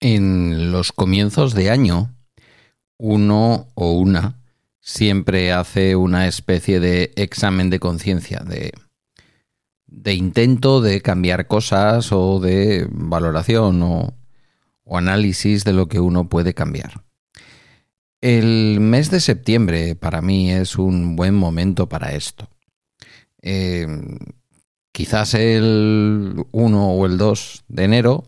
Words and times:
En 0.00 0.70
los 0.70 0.92
comienzos 0.92 1.54
de 1.54 1.70
año, 1.70 2.14
uno 2.98 3.66
o 3.74 3.92
una 3.92 4.38
siempre 4.80 5.52
hace 5.52 5.96
una 5.96 6.28
especie 6.28 6.78
de 6.78 7.12
examen 7.16 7.68
de 7.68 7.80
conciencia, 7.80 8.44
de, 8.44 8.72
intento 10.14 10.80
de 10.80 11.02
cambiar 11.02 11.48
cosas 11.48 12.12
o 12.12 12.38
de 12.38 12.86
valoración 12.90 13.82
o, 13.82 14.14
análisis 14.90 15.64
de 15.64 15.74
lo 15.74 15.88
que 15.88 16.00
uno 16.00 16.28
puede 16.28 16.54
cambiar. 16.54 17.04
El 18.22 18.80
mes 18.80 19.10
de 19.10 19.20
septiembre 19.20 19.94
para 19.96 20.22
mí 20.22 20.50
es 20.50 20.78
un 20.78 21.16
buen 21.16 21.34
momento 21.34 21.88
para 21.88 22.12
esto. 22.12 22.48
Eh, 23.42 23.86
quizás 24.92 25.34
el 25.34 26.46
1 26.52 26.90
o 26.90 27.06
el 27.06 27.18
2 27.18 27.64
de 27.68 27.84
enero 27.84 28.24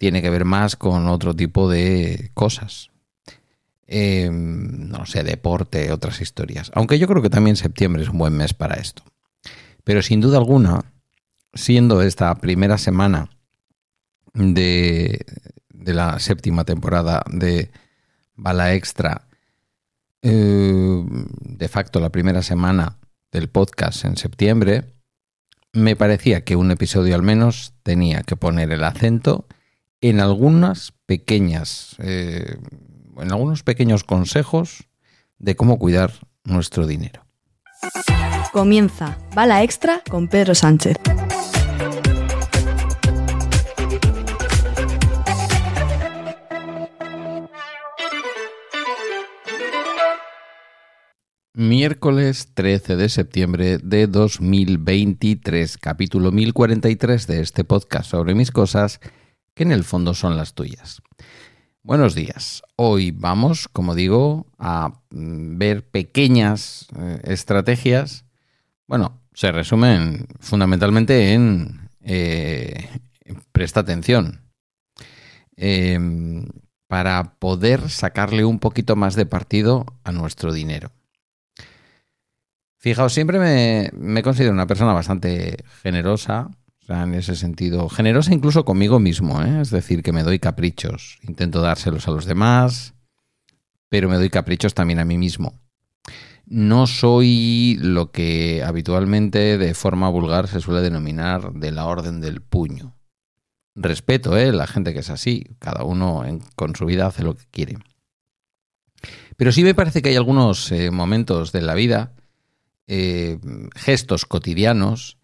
tiene 0.00 0.22
que 0.22 0.30
ver 0.30 0.46
más 0.46 0.76
con 0.76 1.08
otro 1.08 1.36
tipo 1.36 1.68
de 1.68 2.30
cosas. 2.32 2.90
Em, 3.86 4.88
no 4.88 5.04
sé, 5.04 5.22
deporte, 5.22 5.92
otras 5.92 6.22
historias. 6.22 6.72
Aunque 6.74 6.98
yo 6.98 7.06
creo 7.06 7.20
que 7.20 7.28
también 7.28 7.54
septiembre 7.54 8.02
es 8.02 8.08
un 8.08 8.16
buen 8.16 8.34
mes 8.34 8.54
para 8.54 8.76
esto. 8.76 9.02
Pero 9.84 10.00
sin 10.00 10.22
duda 10.22 10.38
alguna, 10.38 10.86
siendo 11.52 12.00
esta 12.00 12.34
primera 12.36 12.78
semana 12.78 13.28
de, 14.32 15.22
la 15.68 16.18
séptima 16.18 16.64
temporada 16.64 17.22
de 17.30 17.70
Bala 18.36 18.72
Extra, 18.72 19.28
eh, 20.22 21.04
de 21.40 21.68
facto 21.68 22.00
la 22.00 22.08
primera 22.08 22.40
semana 22.40 22.96
del 23.32 23.50
podcast 23.50 24.06
en 24.06 24.16
septiembre, 24.16 24.94
me 25.74 25.94
parecía 25.94 26.42
que 26.42 26.56
un 26.56 26.70
episodio 26.70 27.14
al 27.14 27.22
menos 27.22 27.74
tenía 27.82 28.22
que 28.22 28.36
poner 28.36 28.72
el 28.72 28.82
acento 28.82 29.46
en 30.00 30.20
algunas 30.20 30.92
pequeñas, 31.06 31.96
eh, 31.98 32.56
en 33.18 33.32
algunos 33.32 33.62
pequeños 33.62 34.04
consejos 34.04 34.88
de 35.38 35.56
cómo 35.56 35.78
cuidar 35.78 36.12
nuestro 36.44 36.86
dinero. 36.86 37.26
Comienza 38.52 39.18
Bala 39.34 39.62
Extra 39.62 40.02
con 40.08 40.28
Pedro 40.28 40.54
Sánchez. 40.54 40.96
Miércoles 51.52 52.48
13 52.54 52.96
de 52.96 53.08
septiembre 53.10 53.78
de 53.78 54.06
2023, 54.06 55.76
capítulo 55.76 56.32
1043 56.32 57.26
de 57.26 57.40
este 57.42 57.64
podcast 57.64 58.10
sobre 58.10 58.34
mis 58.34 58.50
cosas 58.50 58.98
que 59.54 59.62
en 59.62 59.72
el 59.72 59.84
fondo 59.84 60.14
son 60.14 60.36
las 60.36 60.54
tuyas. 60.54 61.02
Buenos 61.82 62.14
días. 62.14 62.62
Hoy 62.76 63.10
vamos, 63.10 63.66
como 63.68 63.94
digo, 63.94 64.46
a 64.58 64.92
mm, 65.10 65.58
ver 65.58 65.88
pequeñas 65.88 66.88
eh, 66.98 67.20
estrategias. 67.24 68.24
Bueno, 68.86 69.20
se 69.32 69.50
resumen 69.50 70.26
fundamentalmente 70.40 71.32
en 71.32 71.88
eh, 72.02 72.88
presta 73.52 73.80
atención. 73.80 74.42
Em, 75.56 76.46
para 76.86 77.34
poder 77.38 77.88
sacarle 77.88 78.44
un 78.44 78.58
poquito 78.58 78.96
más 78.96 79.14
de 79.14 79.24
partido 79.24 79.86
a 80.04 80.10
nuestro 80.10 80.52
dinero. 80.52 80.90
Fijaos, 82.78 83.12
siempre 83.12 83.38
me, 83.38 83.90
me 83.92 84.22
considero 84.22 84.52
una 84.52 84.66
persona 84.66 84.92
bastante 84.92 85.64
generosa, 85.82 86.50
en 86.90 87.14
ese 87.14 87.36
sentido, 87.36 87.88
generosa 87.88 88.34
incluso 88.34 88.64
conmigo 88.64 88.98
mismo, 88.98 89.42
¿eh? 89.42 89.60
es 89.60 89.70
decir, 89.70 90.02
que 90.02 90.12
me 90.12 90.22
doy 90.22 90.38
caprichos, 90.38 91.18
intento 91.22 91.60
dárselos 91.60 92.08
a 92.08 92.10
los 92.10 92.24
demás, 92.24 92.94
pero 93.88 94.08
me 94.08 94.16
doy 94.16 94.28
caprichos 94.28 94.74
también 94.74 94.98
a 94.98 95.04
mí 95.04 95.16
mismo. 95.16 95.60
No 96.46 96.88
soy 96.88 97.78
lo 97.80 98.10
que 98.10 98.64
habitualmente 98.64 99.56
de 99.56 99.74
forma 99.74 100.08
vulgar 100.08 100.48
se 100.48 100.60
suele 100.60 100.80
denominar 100.80 101.52
de 101.52 101.70
la 101.70 101.86
orden 101.86 102.20
del 102.20 102.42
puño. 102.42 102.96
Respeto, 103.76 104.36
¿eh? 104.36 104.52
La 104.52 104.66
gente 104.66 104.92
que 104.92 104.98
es 104.98 105.10
así, 105.10 105.44
cada 105.60 105.84
uno 105.84 106.24
con 106.56 106.74
su 106.74 106.86
vida 106.86 107.06
hace 107.06 107.22
lo 107.22 107.36
que 107.36 107.44
quiere. 107.52 107.78
Pero 109.36 109.52
sí 109.52 109.62
me 109.62 109.74
parece 109.74 110.02
que 110.02 110.08
hay 110.08 110.16
algunos 110.16 110.72
eh, 110.72 110.90
momentos 110.90 111.52
de 111.52 111.62
la 111.62 111.74
vida, 111.74 112.14
gestos 113.76 114.24
cotidianos, 114.24 115.19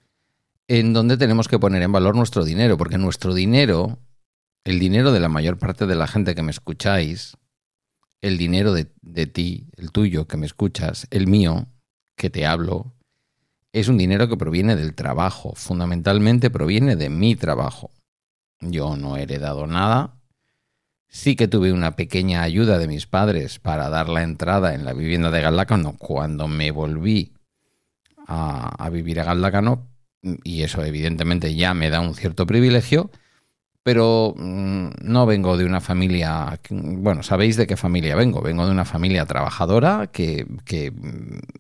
en 0.69 0.93
donde 0.93 1.17
tenemos 1.17 1.49
que 1.49 1.59
poner 1.59 1.83
en 1.83 1.93
valor 1.93 2.17
nuestro 2.17 2.45
dinero, 2.45 2.77
porque 2.77 2.99
nuestro 2.99 3.35
dinero, 3.35 3.99
el 4.65 4.79
dinero 4.79 5.13
de 5.13 5.21
la 5.21 5.29
mayor 5.29 5.59
parte 5.59 5.87
de 5.87 5.95
la 5.95 6.07
gente 6.07 6.35
que 6.35 6.43
me 6.43 6.51
escucháis, 6.51 7.37
el 8.21 8.39
dinero 8.39 8.73
de, 8.73 9.27
ti, 9.27 9.69
el 9.77 9.93
tuyo 9.93 10.27
que 10.27 10.37
me 10.37 10.47
escuchas, 10.47 11.07
el 11.11 11.29
mío 11.29 11.67
que 12.17 12.31
te 12.31 12.47
hablo, 12.47 12.95
es 13.73 13.89
un 13.89 13.99
dinero 13.99 14.29
que 14.29 14.37
proviene 14.37 14.75
del 14.75 14.95
trabajo, 14.95 15.53
fundamentalmente 15.55 16.51
proviene 16.51 16.97
de 16.97 17.11
mi 17.11 17.37
trabajo. 17.37 17.91
Yo 18.61 18.97
no 18.97 19.17
he 19.17 19.23
heredado 19.23 19.67
nada. 19.67 20.15
Sí 21.09 21.37
que 21.37 21.47
tuve 21.47 21.73
una 21.73 21.95
pequeña 21.95 22.43
ayuda 22.43 22.79
de 22.79 22.89
mis 22.89 23.07
padres 23.07 23.59
para 23.59 23.89
dar 23.91 24.09
la 24.09 24.23
entrada 24.23 24.75
en 24.75 24.85
la 24.85 24.93
vivienda 24.93 25.31
de 25.31 25.43
Galdácano 25.43 25.97
cuando 25.99 26.49
me 26.49 26.71
volví 26.71 27.35
a, 28.27 28.83
a 28.83 28.91
vivir 28.91 29.21
a 29.21 29.25
Galdácano, 29.25 29.87
y 30.45 30.63
eso 30.63 30.85
evidentemente 30.85 31.55
ya 31.55 31.75
me 31.75 31.91
da 31.91 32.01
un 32.01 32.15
cierto 32.15 32.47
privilegio, 32.47 33.11
pero 33.83 34.35
mm, 34.37 34.89
no 35.03 35.27
vengo 35.27 35.57
de 35.57 35.65
una 35.65 35.81
familia, 35.81 36.59
bueno, 36.71 37.23
sabéis 37.23 37.57
de 37.57 37.67
qué 37.67 37.77
familia 37.77 38.17
vengo, 38.17 38.43
vengo 38.43 38.65
de 38.67 38.73
una 38.73 38.85
familia 38.85 39.27
trabajadora 39.27 40.09
que, 40.13 40.47
que 40.65 40.93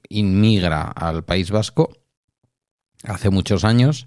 inmigra 0.09 0.83
al 0.83 1.25
País 1.25 1.51
Vasco 1.51 1.97
hace 3.05 3.31
muchos 3.31 3.65
años, 3.65 4.07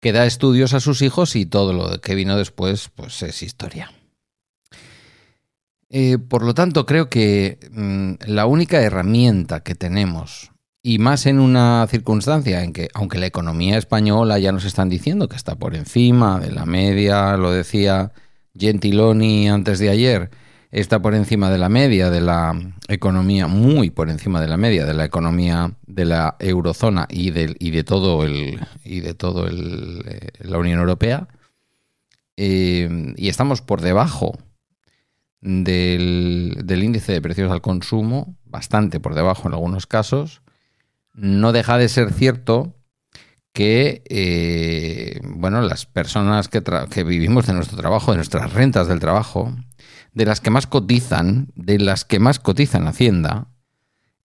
que 0.00 0.12
da 0.12 0.26
estudios 0.26 0.74
a 0.74 0.80
sus 0.80 1.02
hijos 1.02 1.36
y 1.36 1.46
todo 1.46 1.72
lo 1.72 2.00
que 2.00 2.14
vino 2.14 2.36
después 2.36 2.90
pues 2.94 3.22
es 3.22 3.42
historia. 3.42 3.92
Eh, 5.88 6.18
por 6.18 6.44
lo 6.44 6.54
tanto, 6.54 6.86
creo 6.86 7.08
que 7.08 7.58
mm, 7.72 8.30
la 8.30 8.46
única 8.46 8.80
herramienta 8.80 9.62
que 9.62 9.74
tenemos 9.74 10.49
y 10.82 10.98
más 10.98 11.26
en 11.26 11.38
una 11.38 11.86
circunstancia 11.88 12.62
en 12.64 12.72
que, 12.72 12.88
aunque 12.94 13.18
la 13.18 13.26
economía 13.26 13.76
española 13.76 14.38
ya 14.38 14.52
nos 14.52 14.64
están 14.64 14.88
diciendo 14.88 15.28
que 15.28 15.36
está 15.36 15.56
por 15.56 15.74
encima 15.74 16.40
de 16.40 16.52
la 16.52 16.64
media, 16.64 17.36
lo 17.36 17.52
decía 17.52 18.12
Gentiloni 18.58 19.48
antes 19.48 19.78
de 19.78 19.90
ayer, 19.90 20.30
está 20.70 21.02
por 21.02 21.14
encima 21.14 21.50
de 21.50 21.58
la 21.58 21.68
media 21.68 22.10
de 22.10 22.22
la 22.22 22.58
economía, 22.88 23.46
muy 23.46 23.90
por 23.90 24.08
encima 24.08 24.40
de 24.40 24.48
la 24.48 24.56
media 24.56 24.86
de 24.86 24.94
la 24.94 25.04
economía 25.04 25.74
de 25.86 26.04
la 26.06 26.36
eurozona 26.38 27.06
y 27.10 27.30
de, 27.30 27.54
y 27.58 27.70
de 27.70 27.84
todo 27.84 28.24
el 28.24 28.60
y 28.82 29.00
de 29.00 29.14
todo 29.14 29.46
el, 29.48 30.02
eh, 30.06 30.28
la 30.40 30.58
Unión 30.58 30.80
Europea. 30.80 31.28
Eh, 32.36 33.12
y 33.16 33.28
estamos 33.28 33.60
por 33.60 33.82
debajo 33.82 34.38
del, 35.42 36.56
del 36.64 36.82
índice 36.84 37.12
de 37.12 37.20
precios 37.20 37.52
al 37.52 37.60
consumo, 37.60 38.36
bastante 38.46 38.98
por 38.98 39.14
debajo 39.14 39.46
en 39.46 39.54
algunos 39.54 39.86
casos 39.86 40.40
no 41.12 41.52
deja 41.52 41.78
de 41.78 41.88
ser 41.88 42.12
cierto 42.12 42.76
que 43.52 44.02
eh, 44.08 45.20
bueno, 45.22 45.60
las 45.62 45.86
personas 45.86 46.48
que, 46.48 47.04
vivimos 47.04 47.46
de 47.46 47.52
nuestro 47.52 47.76
trabajo, 47.76 48.12
de 48.12 48.18
nuestras 48.18 48.52
rentas 48.52 48.88
del 48.88 49.00
trabajo, 49.00 49.54
de 50.12 50.24
las 50.24 50.40
que 50.40 50.50
más 50.50 50.66
cotizan, 50.66 51.48
de 51.54 51.78
las 51.78 52.04
que 52.04 52.20
más 52.20 52.38
cotizan 52.38 52.86
Hacienda, 52.86 53.48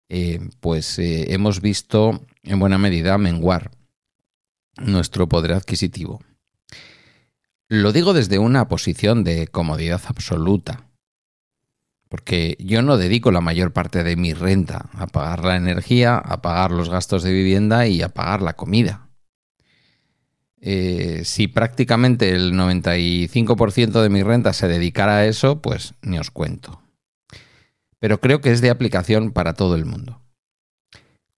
eh, 0.09 0.41
pues 0.61 0.99
eh, 0.99 1.33
hemos 1.33 1.61
visto 1.61 2.27
en 2.43 2.59
buena 2.59 2.79
medida 2.79 3.17
menguar 3.17 3.71
nuestro 4.77 5.29
poder 5.29 5.53
adquisitivo. 5.53 6.21
Lo 7.69 7.93
digo 7.93 8.13
desde 8.13 8.39
una 8.39 8.69
posición 8.69 9.25
de 9.25 9.49
comodidad 9.49 10.03
absoluta 10.07 10.91
porque 12.15 12.57
yo 12.61 12.81
no 12.81 12.97
dedico 12.97 13.33
la 13.33 13.41
mayor 13.41 13.73
parte 13.73 14.05
de 14.05 14.15
mi 14.15 14.35
renta 14.35 14.89
a 14.93 15.09
pagar 15.09 15.45
la 15.45 15.57
energía, 15.57 16.17
a 16.17 16.43
pagar 16.43 16.71
los 16.71 16.89
gastos 16.89 17.25
de 17.25 17.33
vivienda 17.33 17.89
y 17.89 18.03
a 18.03 18.09
pagar 18.09 18.41
la 18.41 18.53
comida. 18.53 19.09
Eh, 20.61 21.23
si 21.25 21.49
prácticamente 21.49 22.31
el 22.31 22.53
95% 22.53 24.01
de 24.01 24.09
mi 24.11 24.23
renta 24.23 24.53
se 24.53 24.69
dedicara 24.69 25.17
a 25.17 25.27
eso, 25.27 25.61
pues 25.61 25.95
ni 26.03 26.17
os 26.17 26.31
cuento. 26.31 26.83
Pero 27.99 28.21
creo 28.21 28.41
que 28.41 28.53
es 28.53 28.61
de 28.61 28.71
aplicación 28.71 29.33
para 29.33 29.55
todo 29.55 29.75
el 29.75 29.85
mundo. 29.85 30.23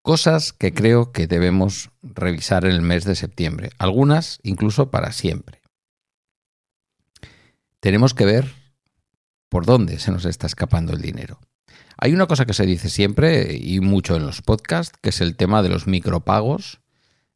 Cosas 0.01 0.51
que 0.51 0.73
creo 0.73 1.13
que 1.13 1.25
debemos 1.25 1.89
revisar 2.01 2.65
en 2.65 2.71
el 2.71 2.81
mes 2.81 3.05
de 3.05 3.15
septiembre, 3.15 3.69
algunas 3.77 4.39
incluso 4.43 4.91
para 4.91 5.13
siempre. 5.13 5.61
Tenemos 7.79 8.13
que 8.13 8.25
ver 8.25 8.64
por 9.55 9.65
dónde 9.65 9.99
se 9.99 10.11
nos 10.11 10.25
está 10.25 10.47
escapando 10.47 10.91
el 10.91 11.01
dinero. 11.01 11.39
Hay 11.97 12.13
una 12.13 12.25
cosa 12.25 12.45
que 12.45 12.53
se 12.53 12.65
dice 12.65 12.89
siempre 12.89 13.55
y 13.55 13.79
mucho 13.79 14.17
en 14.17 14.25
los 14.25 14.41
podcasts, 14.41 14.97
que 15.01 15.11
es 15.11 15.21
el 15.21 15.37
tema 15.37 15.63
de 15.63 15.69
los 15.69 15.87
micropagos. 15.87 16.81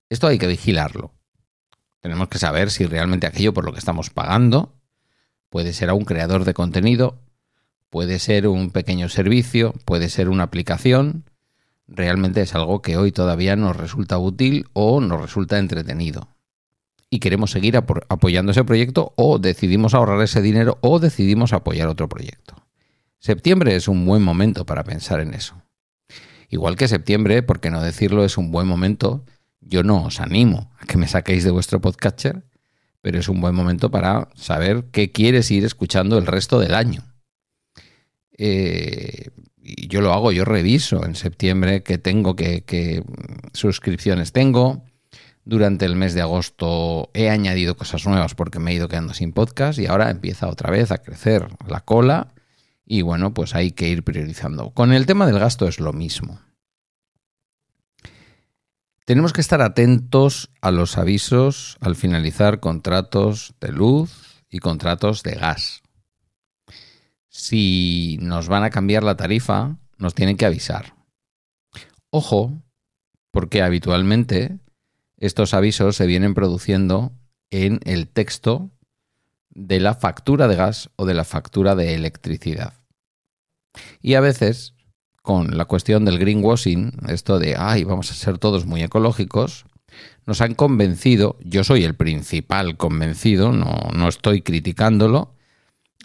Esto 0.10 0.28
hay 0.28 0.38
que 0.38 0.48
vigilarlo. 0.48 1.14
Tenemos 2.02 2.28
que 2.28 2.38
saber 2.38 2.72
si 2.72 2.86
realmente 2.86 3.26
aquello 3.26 3.54
por 3.54 3.64
lo 3.64 3.72
que 3.72 3.80
estamos 3.80 4.10
pagando, 4.10 4.76
Puede 5.48 5.72
ser 5.72 5.90
a 5.90 5.94
un 5.94 6.04
creador 6.04 6.44
de 6.44 6.54
contenido, 6.54 7.22
puede 7.90 8.20
ser 8.20 8.50
un 8.50 8.72
pequeño 8.72 9.08
servicio, 9.08 9.74
puede 9.86 10.10
ser 10.10 10.28
una 10.28 10.44
aplicación. 10.44 11.24
Realmente 11.88 12.42
es 12.42 12.54
algo 12.54 12.82
que 12.82 12.98
hoy 12.98 13.14
todavía 13.14 13.56
nos 13.56 13.78
resulta 13.78 14.18
útil 14.18 14.68
o 14.74 15.00
nos 15.00 15.22
resulta 15.22 15.58
entretenido. 15.58 16.28
Y 17.10 17.20
queremos 17.20 17.52
seguir 17.52 17.76
apoyando 17.76 18.52
ese 18.52 18.64
proyecto 18.64 19.14
o 19.16 19.40
decidimos 19.40 19.94
ahorrar 19.94 20.22
ese 20.22 20.42
dinero 20.42 20.78
o 20.82 21.00
decidimos 21.00 21.54
apoyar 21.54 21.88
otro 21.88 22.08
proyecto. 22.08 22.56
Septiembre 23.20 23.76
es 23.76 23.88
un 23.88 24.06
buen 24.06 24.22
momento 24.22 24.66
para 24.66 24.84
pensar 24.84 25.20
en 25.20 25.34
eso. 25.34 25.62
Igual 26.50 26.76
que 26.76 26.88
septiembre, 26.88 27.44
por 27.44 27.60
qué 27.60 27.70
no 27.70 27.82
decirlo, 27.82 28.24
es 28.24 28.38
un 28.38 28.52
buen 28.52 28.68
momento. 28.68 29.26
Yo 29.62 29.84
no 29.84 30.04
os 30.04 30.20
animo 30.20 30.72
a 30.80 30.86
que 30.86 30.98
me 30.98 31.08
saquéis 31.08 31.44
de 31.44 31.52
vuestro 31.52 31.82
podcatcher, 31.82 32.44
pero 33.02 33.20
es 33.20 33.30
un 33.30 33.42
buen 33.42 33.56
momento 33.56 33.92
para 33.92 34.30
saber 34.36 34.86
qué 34.92 35.12
quieres 35.12 35.52
ir 35.52 35.66
escuchando 35.66 36.18
el 36.18 36.26
resto 36.26 36.60
del 36.60 36.74
año. 36.74 37.04
Eh, 38.38 39.30
y 39.62 39.88
yo 39.88 40.02
lo 40.02 40.14
hago, 40.14 40.32
yo 40.32 40.46
reviso 40.46 41.06
en 41.06 41.16
septiembre 41.16 41.84
qué 41.84 41.98
tengo, 41.98 42.36
qué, 42.36 43.04
suscripciones 43.54 44.32
tengo. 44.32 44.84
Durante 45.50 45.86
el 45.86 45.96
mes 45.96 46.14
de 46.14 46.22
agosto 46.22 47.10
he 47.16 47.32
añadido 47.32 47.76
cosas 47.76 48.06
nuevas 48.06 48.36
porque 48.36 48.60
me 48.60 48.70
he 48.70 48.76
ido 48.76 48.88
quedando 48.88 49.16
sin 49.16 49.34
podcast 49.34 49.80
y 49.80 49.88
ahora 49.88 50.12
empieza 50.12 50.48
otra 50.48 50.70
vez 50.70 50.92
a 50.92 51.00
crecer 51.00 51.48
la 51.68 51.80
cola 51.80 52.36
y 52.86 53.02
bueno, 53.02 53.34
pues 53.34 53.56
hay 53.56 53.72
que 53.72 53.88
ir 53.88 54.04
priorizando. 54.04 54.70
Con 54.76 54.94
el 54.94 55.08
tema 55.08 55.26
del 55.26 55.40
gasto 55.40 55.68
es 55.68 55.80
lo 55.80 55.92
mismo. 55.92 56.40
Tenemos 59.06 59.34
que 59.34 59.42
estar 59.42 59.64
atentos 59.64 60.52
a 60.62 60.70
los 60.70 61.00
avisos 61.00 61.78
al 61.82 61.96
finalizar 61.96 62.60
contratos 62.60 63.56
de 63.60 63.72
luz 63.72 64.44
y 64.52 64.60
contratos 64.60 65.24
de 65.24 65.34
gas. 65.34 65.82
Si 67.28 68.20
nos 68.22 68.50
van 68.50 68.62
a 68.62 68.70
cambiar 68.70 69.02
la 69.02 69.18
tarifa, 69.18 69.78
nos 69.98 70.14
tienen 70.14 70.38
que 70.38 70.46
avisar. 70.46 70.94
Ojo, 72.12 72.54
porque 73.32 73.64
habitualmente 73.64 74.60
estos 75.20 75.54
avisos 75.54 75.96
se 75.96 76.08
vienen 76.08 76.34
produciendo 76.34 77.12
en 77.52 77.80
el 77.84 78.08
texto 78.08 78.72
de 79.50 79.80
la 79.80 79.94
factura 79.94 80.48
de 80.48 80.56
gas 80.56 80.90
o 80.96 81.06
de 81.06 81.14
la 81.14 81.26
factura 81.26 81.76
de 81.76 81.96
electricidad. 81.96 82.74
Y 84.02 84.16
a 84.16 84.22
veces, 84.22 84.74
con 85.22 85.58
la 85.58 85.66
cuestión 85.66 86.06
del 86.06 86.20
greenwashing, 86.20 86.94
esto 87.10 87.40
de, 87.40 87.56
ay, 87.58 87.84
vamos 87.84 88.12
a 88.12 88.16
ser 88.16 88.38
todos 88.38 88.66
muy 88.66 88.82
ecológicos, 88.82 89.66
nos 90.26 90.42
han 90.42 90.56
convencido, 90.56 91.38
yo 91.44 91.64
soy 91.64 91.84
el 91.84 91.96
principal 91.96 92.78
convencido, 92.78 93.52
no, 93.52 93.90
no 93.94 94.08
estoy 94.08 94.42
criticándolo, 94.42 95.34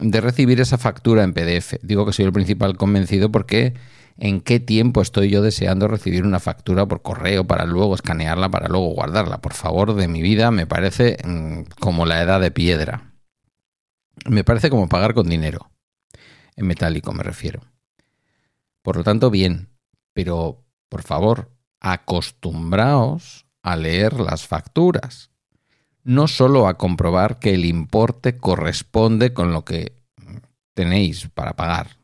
de 0.00 0.20
recibir 0.20 0.60
esa 0.60 0.78
factura 0.78 1.22
en 1.22 1.34
PDF. 1.34 1.74
Digo 1.82 2.04
que 2.04 2.12
soy 2.12 2.24
el 2.24 2.32
principal 2.32 2.76
convencido 2.76 3.30
porque 3.30 3.74
en 4.16 4.40
qué 4.40 4.60
tiempo 4.60 5.02
estoy 5.02 5.30
yo 5.30 5.42
deseando 5.42 5.88
recibir 5.88 6.24
una 6.24 6.40
factura 6.40 6.86
por 6.86 7.02
correo 7.02 7.44
para 7.44 7.64
luego 7.64 7.94
escanearla, 7.94 8.48
para 8.48 8.68
luego 8.68 8.88
guardarla. 8.88 9.40
Por 9.40 9.54
favor, 9.54 9.94
de 9.94 10.08
mi 10.08 10.22
vida 10.22 10.50
me 10.50 10.66
parece 10.66 11.18
mm, 11.24 11.62
como 11.80 12.06
la 12.06 12.22
edad 12.22 12.40
de 12.40 12.50
piedra. 12.50 13.12
Me 14.28 14.44
parece 14.44 14.70
como 14.70 14.88
pagar 14.88 15.14
con 15.14 15.28
dinero 15.28 15.70
en 16.56 16.66
metálico 16.66 17.12
me 17.12 17.22
refiero. 17.22 17.60
Por 18.82 18.96
lo 18.96 19.04
tanto, 19.04 19.30
bien, 19.30 19.68
pero 20.12 20.64
por 20.88 21.02
favor, 21.02 21.50
acostumbraos 21.80 23.46
a 23.62 23.76
leer 23.76 24.20
las 24.20 24.46
facturas, 24.46 25.30
no 26.02 26.28
solo 26.28 26.68
a 26.68 26.76
comprobar 26.76 27.38
que 27.38 27.54
el 27.54 27.64
importe 27.64 28.36
corresponde 28.36 29.32
con 29.32 29.52
lo 29.52 29.64
que 29.64 29.96
tenéis 30.74 31.28
para 31.32 31.54
pagar. 31.54 31.96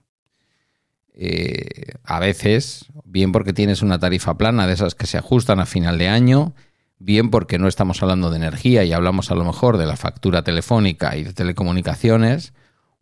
Eh, 1.15 1.95
a 2.05 2.19
veces, 2.19 2.87
bien 3.05 3.33
porque 3.33 3.53
tienes 3.53 3.83
una 3.83 3.99
tarifa 3.99 4.39
plana 4.39 4.67
de 4.67 4.75
esas 4.75 4.95
que 4.95 5.07
se 5.07 5.19
ajustan 5.19 5.61
a 5.61 5.67
final 5.67 5.99
de 5.99 6.09
año, 6.09 6.55
bien 6.99 7.31
porque 7.31 7.59
no 7.59 7.69
estamos 7.69 8.03
hablando 8.03 8.31
de 8.31 8.37
energía 8.37 8.85
y 8.85 8.93
hablamos 8.93 9.31
a 9.31 9.35
lo 9.35 9.45
mejor 9.45 9.77
de 9.77 9.87
la 9.87 9.97
factura 9.97 10.43
telefónica 10.43 11.17
y 11.17 11.25
de 11.25 11.33
telecomunicaciones, 11.33 12.53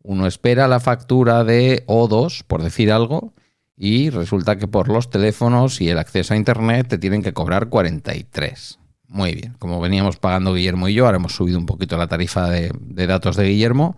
uno 0.02 0.26
espera 0.26 0.69
la 0.69 0.81
factura 0.81 1.44
de 1.44 1.84
O2, 1.87 2.44
por 2.46 2.62
decir 2.62 2.93
algo, 2.93 3.34
y 3.76 4.11
resulta 4.11 4.56
que 4.56 4.66
por 4.66 4.88
los 4.88 5.11
teléfonos 5.11 5.81
y 5.81 5.88
el 5.88 5.99
acceso 5.99 6.34
a 6.34 6.37
Internet 6.37 6.88
te 6.88 6.99
tienen 6.99 7.22
que 7.22 7.32
cobrar 7.32 7.69
43. 7.69 8.78
Muy 9.06 9.34
bien, 9.34 9.54
como 9.58 9.81
veníamos 9.81 10.16
pagando 10.16 10.54
Guillermo 10.54 10.88
y 10.88 10.94
yo, 10.94 11.06
ahora 11.06 11.16
hemos 11.16 11.34
subido 11.34 11.58
un 11.58 11.66
poquito 11.66 11.96
la 11.96 12.08
tarifa 12.08 12.50
de, 12.50 12.72
datos 13.06 13.37
de 13.37 13.49
Guillermo, 13.49 13.96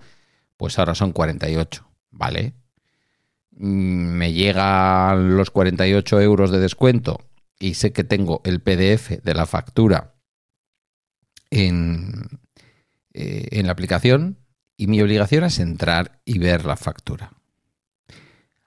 pues 0.56 0.78
ahora 0.78 0.94
son 0.94 1.12
48, 1.12 1.84
¿vale? 2.10 2.54
Mm, 3.62 4.16
me 4.16 4.32
llegan 4.32 5.36
los 5.36 5.50
48 5.50 6.18
euros 6.22 6.50
de 6.50 6.60
descuento 6.60 7.20
y 7.58 7.74
sé 7.74 7.92
que 7.92 8.04
tengo 8.04 8.40
el 8.44 8.60
PDF 8.60 9.22
de 9.22 9.34
la 9.34 9.44
factura 9.44 10.14
en, 11.50 12.40
eh, 13.12 13.48
en 13.50 13.66
la 13.66 13.72
aplicación, 13.72 14.38
y 14.78 14.86
mi 14.86 15.02
obligación 15.02 15.44
es 15.44 15.58
entrar 15.58 16.22
y 16.24 16.38
ver 16.38 16.64
la 16.64 16.76
factura. 16.76 17.34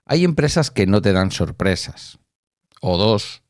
Hay 0.05 0.23
empresas 0.23 0.69
que 0.69 0.85
no 0.85 1.01
te 1.01 1.11
dan 1.11 1.31
sorpresas. 1.31 2.19
O 2.79 2.97
dos, 2.99 3.41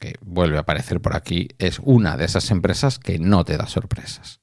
que 0.00 0.14
vuelve 0.20 0.56
a 0.56 0.62
aparecer 0.62 1.00
por 1.00 1.14
aquí, 1.14 1.50
es 1.58 1.78
una 1.78 2.16
de 2.16 2.24
esas 2.24 2.50
empresas 2.50 2.98
que 2.98 3.20
no 3.20 3.44
te 3.44 3.56
da 3.56 3.68
sorpresas. 3.68 4.41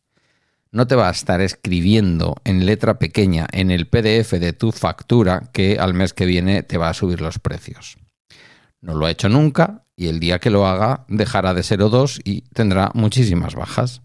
No 0.71 0.85
te 0.85 0.95
va 0.95 1.07
a 1.07 1.11
estar 1.11 1.41
escribiendo 1.41 2.35
en 2.43 2.65
letra 2.65 2.99
pequeña 2.99 3.47
en 3.51 3.71
el 3.71 3.87
PDF 3.87 4.33
de 4.33 4.53
tu 4.53 4.71
factura 4.71 5.49
que 5.51 5.79
al 5.79 5.95
mes 5.95 6.13
que 6.13 6.25
viene 6.25 6.61
te 6.61 6.77
va 6.77 6.89
a 6.89 6.93
subir 6.93 7.21
los 7.21 7.39
precios. 7.39 7.97
No 8.79 8.93
lo 8.93 9.07
ha 9.07 9.11
hecho 9.11 9.29
nunca 9.29 9.85
y 9.95 10.07
el 10.07 10.19
día 10.19 10.39
que 10.39 10.51
lo 10.51 10.67
haga 10.67 11.05
dejará 11.07 11.53
de 11.53 11.63
ser 11.63 11.79
O2 11.79 12.21
y 12.23 12.41
tendrá 12.53 12.91
muchísimas 12.93 13.55
bajas. 13.55 14.01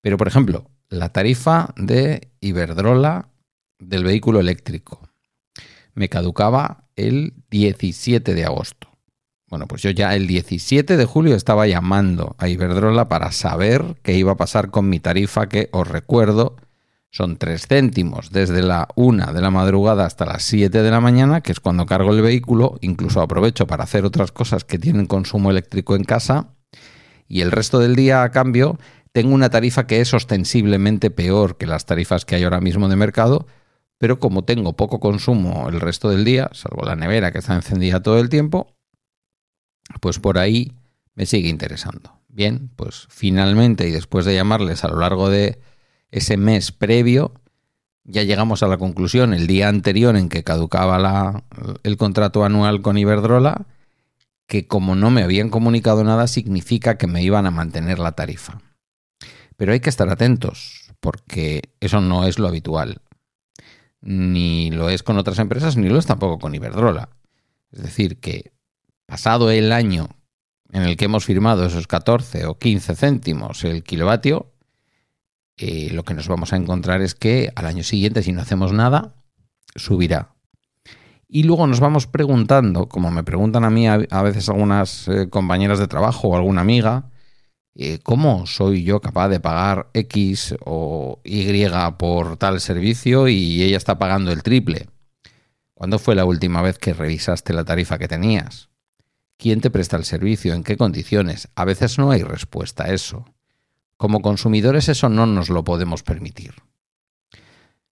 Pero, 0.00 0.16
por 0.16 0.26
ejemplo, 0.26 0.68
la 0.88 1.10
tarifa 1.10 1.72
de 1.76 2.32
Iberdrola 2.40 3.28
del 3.78 4.04
vehículo 4.04 4.40
eléctrico. 4.40 5.00
Me 5.94 6.08
caducaba 6.08 6.84
el 6.96 7.34
17 7.50 8.34
de 8.34 8.44
agosto. 8.44 8.91
Bueno, 9.52 9.66
pues 9.66 9.82
yo 9.82 9.90
ya 9.90 10.16
el 10.16 10.26
17 10.28 10.96
de 10.96 11.04
julio 11.04 11.34
estaba 11.34 11.66
llamando 11.66 12.36
a 12.38 12.48
Iberdrola 12.48 13.10
para 13.10 13.32
saber 13.32 13.96
qué 14.02 14.14
iba 14.14 14.32
a 14.32 14.36
pasar 14.38 14.70
con 14.70 14.88
mi 14.88 14.98
tarifa, 14.98 15.50
que 15.50 15.68
os 15.72 15.86
recuerdo, 15.86 16.56
son 17.10 17.36
3 17.36 17.66
céntimos 17.66 18.30
desde 18.30 18.62
la 18.62 18.88
1 18.94 19.34
de 19.34 19.40
la 19.42 19.50
madrugada 19.50 20.06
hasta 20.06 20.24
las 20.24 20.42
7 20.44 20.82
de 20.82 20.90
la 20.90 21.02
mañana, 21.02 21.42
que 21.42 21.52
es 21.52 21.60
cuando 21.60 21.84
cargo 21.84 22.14
el 22.14 22.22
vehículo, 22.22 22.78
incluso 22.80 23.20
aprovecho 23.20 23.66
para 23.66 23.84
hacer 23.84 24.06
otras 24.06 24.32
cosas 24.32 24.64
que 24.64 24.78
tienen 24.78 25.04
consumo 25.04 25.50
eléctrico 25.50 25.96
en 25.96 26.04
casa, 26.04 26.54
y 27.28 27.42
el 27.42 27.50
resto 27.50 27.78
del 27.78 27.94
día 27.94 28.22
a 28.22 28.30
cambio 28.30 28.78
tengo 29.12 29.34
una 29.34 29.50
tarifa 29.50 29.86
que 29.86 30.00
es 30.00 30.14
ostensiblemente 30.14 31.10
peor 31.10 31.58
que 31.58 31.66
las 31.66 31.84
tarifas 31.84 32.24
que 32.24 32.36
hay 32.36 32.44
ahora 32.44 32.62
mismo 32.62 32.88
de 32.88 32.96
mercado, 32.96 33.46
pero 33.98 34.18
como 34.18 34.44
tengo 34.44 34.76
poco 34.76 34.98
consumo 34.98 35.68
el 35.68 35.78
resto 35.78 36.08
del 36.08 36.24
día, 36.24 36.48
salvo 36.52 36.86
la 36.86 36.96
nevera 36.96 37.32
que 37.32 37.40
está 37.40 37.54
encendida 37.54 38.02
todo 38.02 38.18
el 38.18 38.30
tiempo, 38.30 38.72
pues 40.00 40.18
por 40.18 40.38
ahí 40.38 40.72
me 41.14 41.26
sigue 41.26 41.48
interesando. 41.48 42.18
Bien, 42.28 42.70
pues 42.76 43.06
finalmente 43.10 43.86
y 43.86 43.90
después 43.90 44.24
de 44.24 44.34
llamarles 44.34 44.84
a 44.84 44.88
lo 44.88 45.00
largo 45.00 45.28
de 45.28 45.60
ese 46.10 46.36
mes 46.36 46.72
previo, 46.72 47.34
ya 48.04 48.22
llegamos 48.22 48.62
a 48.62 48.68
la 48.68 48.78
conclusión 48.78 49.34
el 49.34 49.46
día 49.46 49.68
anterior 49.68 50.16
en 50.16 50.28
que 50.28 50.42
caducaba 50.42 51.44
el 51.82 51.96
contrato 51.96 52.44
anual 52.44 52.82
con 52.82 52.98
Iberdrola, 52.98 53.66
que 54.46 54.66
como 54.66 54.94
no 54.94 55.10
me 55.10 55.22
habían 55.22 55.50
comunicado 55.50 56.04
nada 56.04 56.26
significa 56.26 56.98
que 56.98 57.06
me 57.06 57.22
iban 57.22 57.46
a 57.46 57.50
mantener 57.50 57.98
la 57.98 58.12
tarifa. 58.12 58.60
Pero 59.56 59.72
hay 59.72 59.80
que 59.80 59.90
estar 59.90 60.08
atentos, 60.08 60.90
porque 61.00 61.74
eso 61.80 62.00
no 62.00 62.26
es 62.26 62.38
lo 62.38 62.48
habitual. 62.48 63.02
Ni 64.00 64.70
lo 64.70 64.88
es 64.88 65.02
con 65.02 65.18
otras 65.18 65.38
empresas, 65.38 65.76
ni 65.76 65.88
lo 65.88 65.98
es 65.98 66.06
tampoco 66.06 66.38
con 66.38 66.54
Iberdrola. 66.54 67.10
Es 67.70 67.82
decir, 67.82 68.18
que 68.18 68.52
pasado 69.12 69.50
el 69.50 69.72
año 69.72 70.08
en 70.70 70.84
el 70.84 70.96
que 70.96 71.04
hemos 71.04 71.26
firmado 71.26 71.66
esos 71.66 71.86
14 71.86 72.46
o 72.46 72.58
15 72.58 72.96
céntimos 72.96 73.62
el 73.62 73.82
kilovatio, 73.82 74.54
eh, 75.58 75.90
lo 75.92 76.02
que 76.02 76.14
nos 76.14 76.28
vamos 76.28 76.54
a 76.54 76.56
encontrar 76.56 77.02
es 77.02 77.14
que 77.14 77.52
al 77.54 77.66
año 77.66 77.84
siguiente, 77.84 78.22
si 78.22 78.32
no 78.32 78.40
hacemos 78.40 78.72
nada, 78.72 79.14
subirá. 79.76 80.32
Y 81.28 81.42
luego 81.42 81.66
nos 81.66 81.78
vamos 81.78 82.06
preguntando, 82.06 82.88
como 82.88 83.10
me 83.10 83.22
preguntan 83.22 83.64
a 83.64 83.70
mí 83.70 83.86
a, 83.86 84.22
veces 84.22 84.48
algunas 84.48 85.06
eh, 85.08 85.28
compañeras 85.28 85.78
de 85.78 85.88
trabajo 85.88 86.28
o 86.28 86.36
alguna 86.36 86.62
amiga, 86.62 87.10
eh, 87.74 87.98
¿cómo 88.02 88.46
soy 88.46 88.82
yo 88.82 89.02
capaz 89.02 89.28
de 89.28 89.40
pagar 89.40 89.90
X 89.92 90.54
o 90.64 91.20
Y 91.22 91.66
por 91.98 92.38
tal 92.38 92.62
servicio 92.62 93.28
y 93.28 93.62
ella 93.62 93.76
está 93.76 93.98
pagando 93.98 94.32
el 94.32 94.42
triple? 94.42 94.88
¿Cuándo 95.74 95.98
fue 95.98 96.14
la 96.14 96.24
última 96.24 96.62
vez 96.62 96.78
que 96.78 96.94
revisaste 96.94 97.52
la 97.52 97.66
tarifa 97.66 97.98
que 97.98 98.08
tenías? 98.08 98.71
¿Quién 99.42 99.60
te 99.60 99.70
presta 99.70 99.96
el 99.96 100.04
servicio? 100.04 100.54
¿En 100.54 100.62
qué 100.62 100.76
condiciones? 100.76 101.48
A 101.56 101.64
veces 101.64 101.98
no 101.98 102.12
hay 102.12 102.22
respuesta 102.22 102.84
a 102.84 102.92
eso. 102.92 103.24
Como 103.96 104.22
consumidores 104.22 104.88
eso 104.88 105.08
no 105.08 105.26
nos 105.26 105.50
lo 105.50 105.64
podemos 105.64 106.04
permitir. 106.04 106.54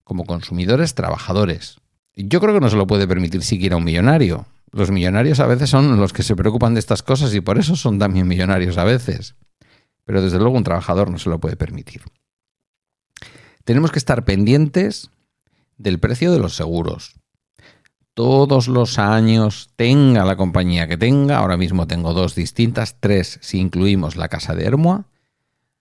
como 0.04 0.26
consumidores 0.26 0.94
trabajadores. 0.94 1.78
Yo 2.14 2.40
creo 2.40 2.54
que 2.54 2.60
no 2.60 2.70
se 2.70 2.76
lo 2.76 2.86
puede 2.86 3.08
permitir 3.08 3.42
siquiera 3.42 3.76
un 3.76 3.82
millonario. 3.82 4.46
Los 4.70 4.92
millonarios 4.92 5.40
a 5.40 5.46
veces 5.46 5.70
son 5.70 5.96
los 5.98 6.12
que 6.12 6.22
se 6.22 6.36
preocupan 6.36 6.74
de 6.74 6.80
estas 6.80 7.02
cosas 7.02 7.34
y 7.34 7.40
por 7.40 7.58
eso 7.58 7.74
son 7.74 7.98
también 7.98 8.28
millonarios 8.28 8.78
a 8.78 8.84
veces. 8.84 9.34
Pero 10.04 10.22
desde 10.22 10.38
luego 10.38 10.56
un 10.56 10.62
trabajador 10.62 11.10
no 11.10 11.18
se 11.18 11.30
lo 11.30 11.40
puede 11.40 11.56
permitir. 11.56 12.02
Tenemos 13.64 13.90
que 13.90 13.98
estar 13.98 14.24
pendientes 14.24 15.10
del 15.78 15.98
precio 15.98 16.30
de 16.30 16.38
los 16.38 16.54
seguros. 16.54 17.19
Todos 18.22 18.68
los 18.68 18.98
años, 18.98 19.70
tenga 19.76 20.26
la 20.26 20.36
compañía 20.36 20.86
que 20.86 20.98
tenga, 20.98 21.38
ahora 21.38 21.56
mismo 21.56 21.86
tengo 21.86 22.12
dos 22.12 22.34
distintas, 22.34 22.96
tres 23.00 23.38
si 23.40 23.58
incluimos 23.58 24.16
la 24.16 24.28
casa 24.28 24.54
de 24.54 24.66
Hermoa, 24.66 25.06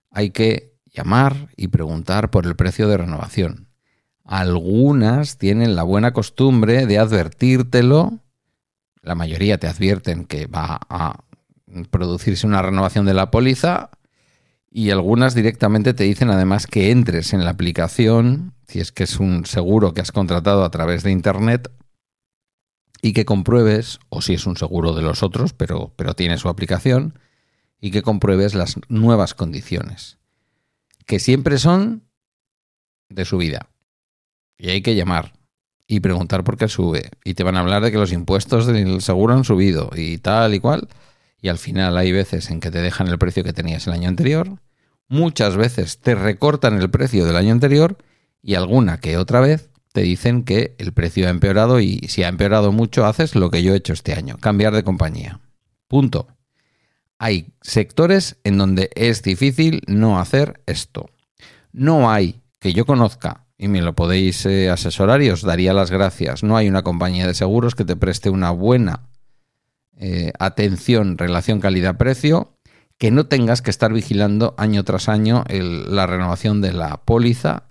hay 0.09 0.29
que 0.29 0.71
llamar 0.85 1.49
y 1.57 1.67
preguntar 1.67 2.31
por 2.31 2.45
el 2.45 2.55
precio 2.55 2.87
de 2.87 2.95
renovación. 2.95 3.67
Algunas 4.23 5.37
tienen 5.37 5.75
la 5.75 5.83
buena 5.83 6.13
costumbre 6.13 6.85
de 6.85 6.97
advertírtelo, 6.97 8.19
la 9.01 9.15
mayoría 9.15 9.57
te 9.57 9.67
advierten 9.67 10.23
que 10.23 10.47
va 10.47 10.79
a 10.87 11.19
producirse 11.91 12.47
una 12.47 12.61
renovación 12.61 13.05
de 13.05 13.15
la 13.15 13.31
póliza 13.31 13.89
y 14.71 14.91
algunas 14.91 15.35
directamente 15.35 15.93
te 15.93 16.05
dicen 16.05 16.29
además 16.29 16.67
que 16.67 16.91
entres 16.91 17.33
en 17.33 17.43
la 17.43 17.51
aplicación, 17.51 18.53
si 18.65 18.79
es 18.79 18.93
que 18.93 19.03
es 19.03 19.19
un 19.19 19.45
seguro 19.45 19.93
que 19.93 19.99
has 19.99 20.13
contratado 20.13 20.63
a 20.63 20.71
través 20.71 21.03
de 21.03 21.11
Internet, 21.11 21.69
y 23.01 23.13
que 23.13 23.25
compruebes, 23.25 23.99
o 24.09 24.21
si 24.21 24.33
es 24.33 24.45
un 24.45 24.57
seguro 24.57 24.93
de 24.93 25.01
los 25.01 25.23
otros, 25.23 25.53
pero, 25.53 25.93
pero 25.95 26.15
tiene 26.15 26.37
su 26.37 26.49
aplicación, 26.49 27.17
y 27.79 27.91
que 27.91 28.01
compruebes 28.01 28.55
las 28.55 28.75
nuevas 28.89 29.33
condiciones, 29.33 30.17
que 31.05 31.19
siempre 31.19 31.57
son 31.57 32.03
de 33.09 33.25
subida. 33.25 33.69
Y 34.57 34.69
hay 34.69 34.81
que 34.81 34.95
llamar 34.95 35.33
y 35.87 36.01
preguntar 36.01 36.43
por 36.43 36.57
qué 36.57 36.67
sube. 36.67 37.09
Y 37.23 37.33
te 37.33 37.43
van 37.43 37.57
a 37.57 37.61
hablar 37.61 37.81
de 37.81 37.91
que 37.91 37.97
los 37.97 38.11
impuestos 38.11 38.67
del 38.67 39.01
seguro 39.01 39.33
han 39.33 39.43
subido 39.43 39.89
y 39.95 40.19
tal 40.19 40.53
y 40.53 40.59
cual. 40.59 40.87
Y 41.41 41.47
al 41.47 41.57
final 41.57 41.97
hay 41.97 42.11
veces 42.11 42.51
en 42.51 42.59
que 42.59 42.69
te 42.69 42.81
dejan 42.81 43.07
el 43.07 43.17
precio 43.17 43.43
que 43.43 43.53
tenías 43.53 43.87
el 43.87 43.93
año 43.93 44.09
anterior. 44.09 44.59
Muchas 45.07 45.55
veces 45.55 45.97
te 45.99 46.13
recortan 46.13 46.79
el 46.79 46.89
precio 46.91 47.25
del 47.25 47.37
año 47.37 47.51
anterior 47.51 47.97
y 48.43 48.55
alguna 48.55 48.99
que 48.99 49.17
otra 49.17 49.39
vez 49.39 49.68
dicen 50.01 50.43
que 50.43 50.75
el 50.77 50.93
precio 50.93 51.27
ha 51.27 51.29
empeorado 51.29 51.79
y 51.79 51.99
si 52.07 52.23
ha 52.23 52.27
empeorado 52.27 52.71
mucho 52.71 53.05
haces 53.05 53.35
lo 53.35 53.49
que 53.49 53.63
yo 53.63 53.73
he 53.73 53.77
hecho 53.77 53.93
este 53.93 54.13
año, 54.13 54.37
cambiar 54.37 54.73
de 54.73 54.83
compañía. 54.83 55.39
Punto. 55.87 56.27
Hay 57.17 57.53
sectores 57.61 58.37
en 58.43 58.57
donde 58.57 58.89
es 58.95 59.23
difícil 59.23 59.81
no 59.87 60.19
hacer 60.19 60.61
esto. 60.65 61.09
No 61.71 62.09
hay, 62.09 62.41
que 62.59 62.73
yo 62.73 62.85
conozca, 62.85 63.45
y 63.57 63.67
me 63.67 63.81
lo 63.81 63.93
podéis 63.93 64.45
eh, 64.45 64.69
asesorar 64.69 65.21
y 65.21 65.29
os 65.29 65.41
daría 65.41 65.73
las 65.73 65.91
gracias, 65.91 66.43
no 66.43 66.55
hay 66.55 66.69
una 66.69 66.81
compañía 66.81 67.27
de 67.27 67.33
seguros 67.33 67.75
que 67.75 67.83
te 67.83 67.97
preste 67.97 68.29
una 68.29 68.51
buena 68.51 69.09
eh, 69.97 70.31
atención, 70.39 71.17
relación 71.17 71.59
calidad-precio, 71.59 72.53
que 72.97 73.11
no 73.11 73.27
tengas 73.27 73.61
que 73.61 73.69
estar 73.69 73.91
vigilando 73.91 74.55
año 74.57 74.83
tras 74.85 75.09
año 75.09 75.43
la 75.49 76.07
renovación 76.07 76.61
de 76.61 76.71
la 76.71 77.03
póliza 77.03 77.63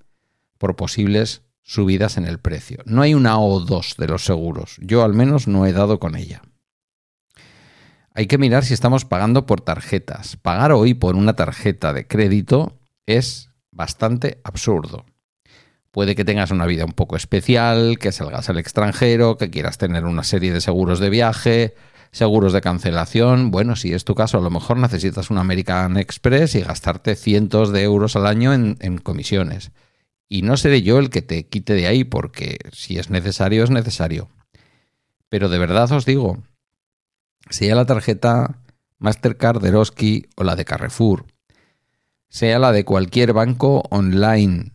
por 0.59 0.77
posibles 0.77 1.43
subidas 1.69 2.17
en 2.17 2.25
el 2.25 2.39
precio. 2.39 2.79
No 2.87 3.03
hay 3.03 3.13
una 3.13 3.39
o 3.39 3.61
dos 3.61 3.97
de 3.99 4.09
los 4.09 4.25
seguros. 4.25 4.79
Yo 4.81 5.05
al 5.05 5.13
menos 5.13 5.47
no 5.47 5.67
he 5.67 5.73
dado 5.75 6.01
con 6.01 6.17
ella. 6.17 6.41
Hay 8.15 8.27
que 8.27 8.39
mirar 8.39 8.65
si 8.65 8.73
estamos 8.73 9.05
pagando 9.05 9.45
por 9.45 9.61
tarjetas. 9.61 10.39
Pagar 10.39 10.73
hoy 10.73 10.95
por 10.95 11.15
una 11.15 11.35
tarjeta 11.35 11.93
de 11.93 12.07
crédito 12.07 12.79
es 13.07 13.51
bastante 13.71 14.41
absurdo. 14.45 15.05
Puede 15.91 16.15
que 16.15 16.25
tengas 16.25 16.51
una 16.51 16.65
vida 16.65 16.87
un 16.87 16.93
poco 16.93 17.17
especial, 17.17 17.99
que 17.99 18.13
salgas 18.13 18.49
al 18.49 18.59
extranjero, 18.59 19.37
que 19.37 19.51
quieras 19.51 19.77
tener 19.77 20.07
una 20.07 20.25
serie 20.25 20.55
de 20.55 20.63
seguros 20.63 21.01
de 21.01 21.11
viaje, 21.11 21.75
seguros 22.13 22.55
de 22.55 22.63
cancelación. 22.63 23.51
Bueno, 23.51 23.77
si 23.77 23.93
es 23.93 24.07
tu 24.07 24.15
caso, 24.15 24.39
a 24.39 24.43
lo 24.43 24.51
mejor 24.51 24.79
necesitas 24.79 25.29
un 25.29 25.37
American 25.37 25.99
Express 25.99 26.55
y 26.55 26.63
gastarte 26.63 27.15
cientos 27.15 27.73
de 27.73 27.83
euros 27.83 28.17
al 28.17 28.27
año 28.27 28.55
en, 28.55 28.79
en 28.81 28.97
comisiones. 28.97 29.71
Y 30.29 30.43
no 30.43 30.57
seré 30.57 30.83
yo 30.83 30.99
el 30.99 31.11
que 31.11 31.23
te 31.23 31.47
quite 31.47 31.73
de 31.75 31.87
ahí, 31.87 32.05
porque 32.05 32.59
si 32.73 32.99
es 32.99 33.11
necesario, 33.11 33.65
es 33.65 33.71
necesario. 33.71 34.29
Pero 35.29 35.49
de 35.49 35.59
verdad 35.59 35.91
os 35.93 36.05
digo, 36.05 36.43
sea 37.51 37.75
la 37.75 37.87
tarjeta 37.87 38.59
Mastercard 38.99 39.61
de 39.61 39.69
Eroski 39.69 40.27
o 40.37 40.45
la 40.45 40.57
de 40.57 40.65
Carrefour, 40.65 41.27
sea 42.29 42.59
la 42.59 42.73
de 42.73 42.85
cualquier 42.85 43.33
banco 43.33 43.85
online, 43.91 44.73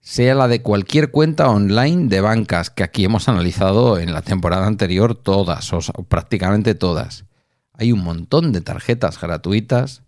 sea 0.00 0.34
la 0.34 0.48
de 0.48 0.62
cualquier 0.62 1.10
cuenta 1.10 1.48
online 1.48 2.08
de 2.08 2.20
bancas 2.20 2.70
que 2.70 2.82
aquí 2.82 3.04
hemos 3.04 3.28
analizado 3.28 3.98
en 3.98 4.12
la 4.12 4.22
temporada 4.22 4.66
anterior 4.66 5.14
todas, 5.14 5.72
o 5.72 5.80
prácticamente 6.08 6.74
todas. 6.74 7.24
Hay 7.72 7.92
un 7.92 8.02
montón 8.02 8.52
de 8.52 8.60
tarjetas 8.60 9.20
gratuitas 9.20 10.02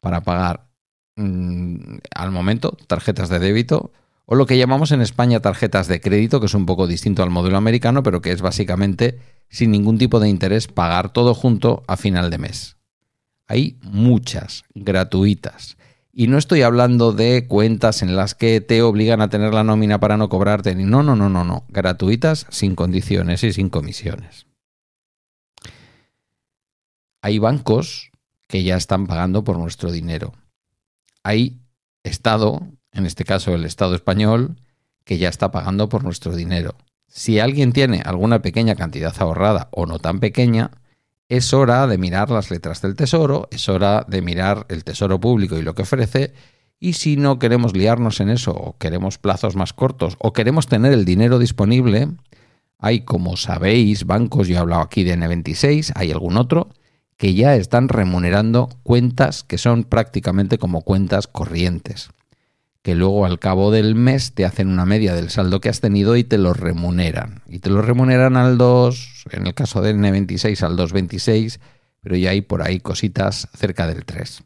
para 0.00 0.22
pagar 0.22 0.66
mm, 1.16 1.98
al 2.14 2.30
momento, 2.32 2.76
tarjetas 2.88 3.28
de 3.28 3.38
débito, 3.38 3.92
o 4.32 4.34
lo 4.34 4.46
que 4.46 4.56
llamamos 4.56 4.92
en 4.92 5.02
España 5.02 5.40
tarjetas 5.40 5.88
de 5.88 6.00
crédito, 6.00 6.40
que 6.40 6.46
es 6.46 6.54
un 6.54 6.64
poco 6.64 6.86
distinto 6.86 7.22
al 7.22 7.28
modelo 7.28 7.58
americano, 7.58 8.02
pero 8.02 8.22
que 8.22 8.32
es 8.32 8.40
básicamente 8.40 9.18
sin 9.50 9.70
ningún 9.70 9.98
tipo 9.98 10.20
de 10.20 10.30
interés 10.30 10.68
pagar 10.68 11.12
todo 11.12 11.34
junto 11.34 11.82
a 11.86 11.98
final 11.98 12.30
de 12.30 12.38
mes. 12.38 12.78
Hay 13.46 13.78
muchas 13.82 14.64
gratuitas. 14.72 15.76
Y 16.14 16.28
no 16.28 16.38
estoy 16.38 16.62
hablando 16.62 17.12
de 17.12 17.46
cuentas 17.46 18.00
en 18.00 18.16
las 18.16 18.34
que 18.34 18.62
te 18.62 18.80
obligan 18.80 19.20
a 19.20 19.28
tener 19.28 19.52
la 19.52 19.64
nómina 19.64 20.00
para 20.00 20.16
no 20.16 20.30
cobrarte. 20.30 20.74
No, 20.76 21.02
no, 21.02 21.14
no, 21.14 21.28
no, 21.28 21.44
no. 21.44 21.66
Gratuitas 21.68 22.46
sin 22.48 22.74
condiciones 22.74 23.44
y 23.44 23.52
sin 23.52 23.68
comisiones. 23.68 24.46
Hay 27.20 27.38
bancos 27.38 28.10
que 28.48 28.62
ya 28.62 28.76
están 28.76 29.06
pagando 29.06 29.44
por 29.44 29.58
nuestro 29.58 29.92
dinero. 29.92 30.32
Hay 31.22 31.58
Estado 32.02 32.62
en 32.92 33.06
este 33.06 33.24
caso 33.24 33.54
el 33.54 33.64
Estado 33.64 33.94
español, 33.94 34.56
que 35.04 35.18
ya 35.18 35.28
está 35.28 35.50
pagando 35.50 35.88
por 35.88 36.04
nuestro 36.04 36.36
dinero. 36.36 36.76
Si 37.08 37.40
alguien 37.40 37.72
tiene 37.72 38.02
alguna 38.04 38.40
pequeña 38.42 38.74
cantidad 38.74 39.14
ahorrada 39.18 39.68
o 39.72 39.86
no 39.86 39.98
tan 39.98 40.20
pequeña, 40.20 40.70
es 41.28 41.52
hora 41.52 41.86
de 41.86 41.98
mirar 41.98 42.30
las 42.30 42.50
letras 42.50 42.82
del 42.82 42.94
Tesoro, 42.94 43.48
es 43.50 43.68
hora 43.68 44.04
de 44.06 44.22
mirar 44.22 44.66
el 44.68 44.84
Tesoro 44.84 45.18
público 45.18 45.58
y 45.58 45.62
lo 45.62 45.74
que 45.74 45.82
ofrece, 45.82 46.34
y 46.78 46.94
si 46.94 47.16
no 47.16 47.38
queremos 47.38 47.76
liarnos 47.76 48.20
en 48.20 48.28
eso, 48.28 48.52
o 48.52 48.76
queremos 48.76 49.18
plazos 49.18 49.56
más 49.56 49.72
cortos, 49.72 50.16
o 50.18 50.32
queremos 50.32 50.66
tener 50.66 50.92
el 50.92 51.04
dinero 51.04 51.38
disponible, 51.38 52.08
hay, 52.78 53.02
como 53.02 53.36
sabéis, 53.36 54.04
bancos, 54.04 54.48
yo 54.48 54.56
he 54.56 54.58
hablado 54.58 54.82
aquí 54.82 55.04
de 55.04 55.16
N26, 55.16 55.92
hay 55.94 56.10
algún 56.10 56.36
otro, 56.36 56.70
que 57.16 57.34
ya 57.34 57.54
están 57.54 57.88
remunerando 57.88 58.68
cuentas 58.82 59.44
que 59.44 59.58
son 59.58 59.84
prácticamente 59.84 60.58
como 60.58 60.82
cuentas 60.82 61.28
corrientes 61.28 62.10
que 62.82 62.96
luego 62.96 63.24
al 63.24 63.38
cabo 63.38 63.70
del 63.70 63.94
mes 63.94 64.34
te 64.34 64.44
hacen 64.44 64.68
una 64.68 64.84
media 64.84 65.14
del 65.14 65.30
saldo 65.30 65.60
que 65.60 65.68
has 65.68 65.80
tenido 65.80 66.16
y 66.16 66.24
te 66.24 66.36
lo 66.36 66.52
remuneran. 66.52 67.42
Y 67.46 67.60
te 67.60 67.70
lo 67.70 67.80
remuneran 67.80 68.36
al 68.36 68.58
2, 68.58 69.26
en 69.30 69.46
el 69.46 69.54
caso 69.54 69.80
del 69.82 69.98
N26 69.98 70.62
al 70.62 70.76
2,26, 70.76 71.60
pero 72.00 72.16
ya 72.16 72.30
hay 72.30 72.40
por 72.40 72.62
ahí 72.62 72.80
cositas 72.80 73.48
cerca 73.54 73.86
del 73.86 74.04
3. 74.04 74.42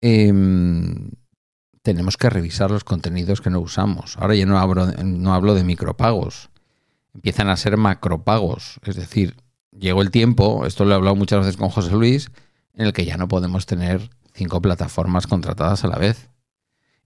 Em, 0.00 1.10
tenemos 1.82 2.16
que 2.16 2.30
revisar 2.30 2.70
los 2.70 2.84
contenidos 2.84 3.42
que 3.42 3.50
no 3.50 3.60
usamos. 3.60 4.16
Ahora 4.16 4.34
ya 4.34 4.46
no 4.46 4.58
hablo, 4.58 4.86
no 5.04 5.34
hablo 5.34 5.54
de 5.54 5.64
micropagos. 5.64 6.48
Empiezan 7.14 7.50
a 7.50 7.56
ser 7.58 7.76
macropagos. 7.76 8.80
Es 8.84 8.96
decir, 8.96 9.36
llegó 9.70 10.00
el 10.00 10.10
tiempo, 10.10 10.64
esto 10.64 10.86
lo 10.86 10.92
he 10.92 10.94
hablado 10.94 11.16
muchas 11.16 11.40
veces 11.40 11.58
con 11.58 11.68
José 11.68 11.92
Luis, 11.92 12.30
en 12.72 12.86
el 12.86 12.94
que 12.94 13.04
ya 13.04 13.18
no 13.18 13.28
podemos 13.28 13.66
tener 13.66 14.08
cinco 14.32 14.60
plataformas 14.60 15.26
contratadas 15.26 15.84
a 15.84 15.88
la 15.88 15.96
vez. 15.96 16.30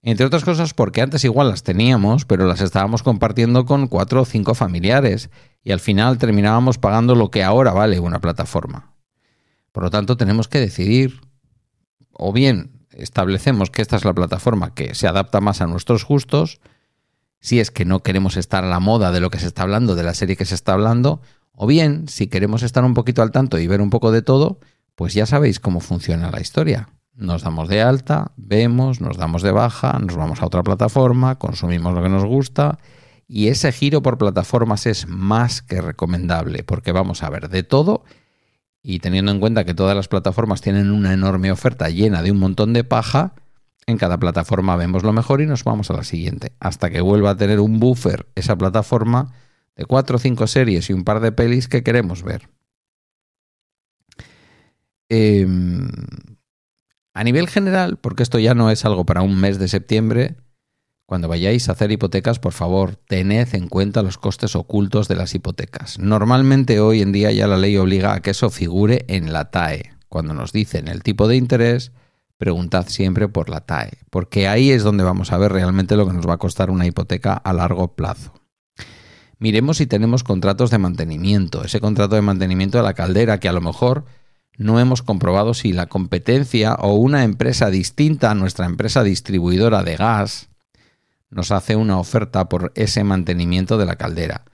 Entre 0.01 0.23
otras 0.23 0.45
cosas 0.45 0.75
porque 0.75 1.01
antes 1.01 1.23
igual 1.23 1.49
las 1.49 1.63
teníamos, 1.63 2.25
pero 2.25 2.45
las 2.45 2.61
estábamos 2.61 3.01
compartiendo 3.01 3.65
con 3.65 3.87
cuatro 3.87 4.21
o 4.21 4.25
cinco 4.25 4.53
familiares 4.53 5.31
y 5.63 5.71
al 5.71 5.79
final 5.79 6.19
terminábamos 6.19 6.77
pagando 6.77 7.15
lo 7.15 7.31
que 7.31 7.43
ahora 7.43 7.73
vale 7.73 7.99
una 7.99 8.21
plataforma. 8.21 8.93
Por 9.71 9.83
lo 9.83 9.89
tanto, 9.89 10.15
tenemos 10.15 10.47
que 10.47 10.59
decidir 10.59 11.21
o 12.11 12.31
bien 12.31 12.85
establecemos 12.91 13.71
que 13.71 13.81
esta 13.81 13.95
es 13.95 14.05
la 14.05 14.13
plataforma 14.13 14.75
que 14.75 14.93
se 14.93 15.07
adapta 15.07 15.41
más 15.41 15.61
a 15.61 15.67
nuestros 15.67 16.05
gustos, 16.05 16.61
si 17.39 17.59
es 17.59 17.71
que 17.71 17.83
no 17.83 18.03
queremos 18.03 18.37
estar 18.37 18.63
a 18.63 18.69
la 18.69 18.79
moda 18.79 19.11
de 19.11 19.19
lo 19.19 19.31
que 19.31 19.39
se 19.39 19.47
está 19.47 19.63
hablando, 19.63 19.95
de 19.95 20.03
la 20.03 20.13
serie 20.13 20.37
que 20.37 20.45
se 20.45 20.55
está 20.55 20.73
hablando, 20.73 21.19
o 21.51 21.65
bien, 21.65 22.07
si 22.07 22.27
queremos 22.27 22.61
estar 22.61 22.85
un 22.85 22.93
poquito 22.93 23.23
al 23.23 23.31
tanto 23.31 23.57
y 23.57 23.65
ver 23.65 23.81
un 23.81 23.89
poco 23.89 24.11
de 24.11 24.21
todo, 24.21 24.59
pues 24.93 25.15
ya 25.15 25.25
sabéis 25.25 25.59
cómo 25.59 25.79
funciona 25.79 26.29
la 26.29 26.41
historia 26.41 26.89
nos 27.15 27.43
damos 27.43 27.69
de 27.69 27.81
alta, 27.81 28.31
vemos, 28.35 29.01
nos 29.01 29.17
damos 29.17 29.41
de 29.41 29.51
baja, 29.51 29.97
nos 29.99 30.15
vamos 30.15 30.41
a 30.41 30.45
otra 30.45 30.63
plataforma, 30.63 31.39
consumimos 31.39 31.93
lo 31.93 32.03
que 32.03 32.09
nos 32.09 32.25
gusta 32.25 32.79
y 33.27 33.47
ese 33.47 33.71
giro 33.71 34.01
por 34.01 34.17
plataformas 34.17 34.85
es 34.85 35.07
más 35.07 35.61
que 35.61 35.81
recomendable 35.81 36.63
porque 36.63 36.91
vamos 36.91 37.23
a 37.23 37.29
ver 37.29 37.49
de 37.49 37.63
todo 37.63 38.03
y 38.83 38.99
teniendo 38.99 39.31
en 39.31 39.39
cuenta 39.39 39.65
que 39.65 39.73
todas 39.73 39.95
las 39.95 40.07
plataformas 40.07 40.61
tienen 40.61 40.91
una 40.91 41.13
enorme 41.13 41.51
oferta 41.51 41.89
llena 41.89 42.21
de 42.21 42.31
un 42.31 42.37
montón 42.37 42.73
de 42.73 42.83
paja, 42.83 43.33
En 43.87 43.97
cada 43.97 44.17
plataforma 44.17 44.75
vemos 44.75 45.03
lo 45.03 45.13
mejor 45.13 45.41
y 45.41 45.45
nos 45.45 45.63
vamos 45.63 45.91
a 45.91 45.93
la 45.93 46.03
siguiente, 46.03 46.53
hasta 46.59 46.89
que 46.89 47.01
vuelva 47.01 47.31
a 47.31 47.37
tener 47.37 47.59
un 47.59 47.79
buffer 47.79 48.27
esa 48.35 48.55
plataforma 48.55 49.33
de 49.75 49.85
cuatro 49.85 50.15
o 50.17 50.19
cinco 50.19 50.47
series 50.47 50.89
y 50.89 50.93
un 50.93 51.03
par 51.03 51.19
de 51.19 51.31
pelis 51.31 51.67
que 51.67 51.83
queremos 51.83 52.23
ver. 52.23 52.49
Em, 55.09 55.87
a 57.15 57.23
nivel 57.23 57.47
general, 57.47 57.97
porque 57.97 58.23
esto 58.23 58.37
ya 58.39 58.53
no 58.53 58.69
es 58.69 58.83
algo 58.83 59.05
para 59.05 59.21
un 59.21 59.37
mes 59.37 59.57
de 59.57 59.69
septiembre, 59.69 60.35
cuando 61.07 61.29
vayáis 61.29 61.69
a 61.69 61.71
hacer 61.71 61.91
hipotecas, 61.91 62.39
por 62.39 62.51
favor, 62.51 62.97
tened 63.07 63.47
en 63.53 63.69
cuenta 63.69 64.01
los 64.01 64.17
costes 64.17 64.55
ocultos 64.55 65.07
de 65.07 65.15
las 65.15 65.33
hipotecas. 65.33 65.97
Normalmente 65.97 66.79
hoy 66.79 67.01
en 67.01 67.13
día 67.13 67.31
ya 67.31 67.47
la 67.47 67.57
ley 67.57 67.77
obliga 67.77 68.13
a 68.13 68.21
que 68.21 68.31
eso 68.31 68.49
figure 68.49 69.05
en 69.07 69.31
la 69.31 69.49
TAE. 69.49 69.93
Cuando 70.09 70.33
nos 70.33 70.51
dicen 70.51 70.89
el 70.89 71.03
tipo 71.03 71.27
de 71.27 71.37
interés, 71.37 71.93
preguntad 72.37 72.87
siempre 72.89 73.29
por 73.29 73.49
la 73.49 73.61
TAE, 73.61 73.99
porque 74.09 74.49
ahí 74.49 74.71
es 74.71 74.83
donde 74.83 75.05
vamos 75.05 75.31
a 75.31 75.37
ver 75.37 75.53
realmente 75.53 75.95
lo 75.95 76.07
que 76.07 76.13
nos 76.13 76.27
va 76.27 76.33
a 76.33 76.39
costar 76.39 76.69
una 76.69 76.85
hipoteca 76.85 77.33
a 77.33 77.53
largo 77.53 77.95
plazo. 77.95 78.33
Miremos 79.39 79.77
si 79.77 79.87
tenemos 79.87 80.23
contratos 80.23 80.69
de 80.69 80.79
mantenimiento, 80.79 81.63
ese 81.63 81.79
contrato 81.79 82.15
de 82.15 82.23
mantenimiento 82.23 82.77
de 82.77 82.83
la 82.83 82.93
caldera 82.93 83.39
que 83.39 83.47
a 83.47 83.53
lo 83.53 83.61
mejor 83.61 84.05
no 84.57 84.79
hemos 84.79 85.01
comprobado 85.01 85.53
si 85.53 85.73
la 85.73 85.87
competencia 85.87 86.75
o 86.75 86.93
una 86.95 87.23
empresa 87.23 87.69
distinta 87.69 88.31
a 88.31 88.35
nuestra 88.35 88.65
empresa 88.65 89.03
distribuidora 89.03 89.83
de 89.83 89.97
gas 89.97 90.49
nos 91.29 91.51
hace 91.51 91.75
una 91.75 91.99
oferta 91.99 92.47
por 92.47 92.71
ese 92.75 93.03
mantenimiento 93.03 93.77
de 93.77 93.85
la 93.85 93.97
caldera. 93.97 94.45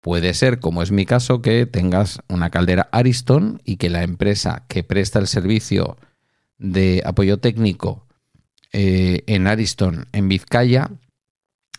Puede 0.00 0.32
ser, 0.34 0.60
como 0.60 0.82
es 0.82 0.92
mi 0.92 1.04
caso, 1.04 1.42
que 1.42 1.66
tengas 1.66 2.20
una 2.28 2.50
caldera 2.50 2.88
Ariston 2.92 3.60
y 3.64 3.76
que 3.76 3.90
la 3.90 4.04
empresa 4.04 4.64
que 4.68 4.84
presta 4.84 5.18
el 5.18 5.26
servicio 5.26 5.96
de 6.58 7.02
apoyo 7.04 7.38
técnico 7.38 8.06
eh, 8.72 9.24
en 9.26 9.46
Ariston, 9.48 10.06
en 10.12 10.28
Vizcaya, 10.28 10.90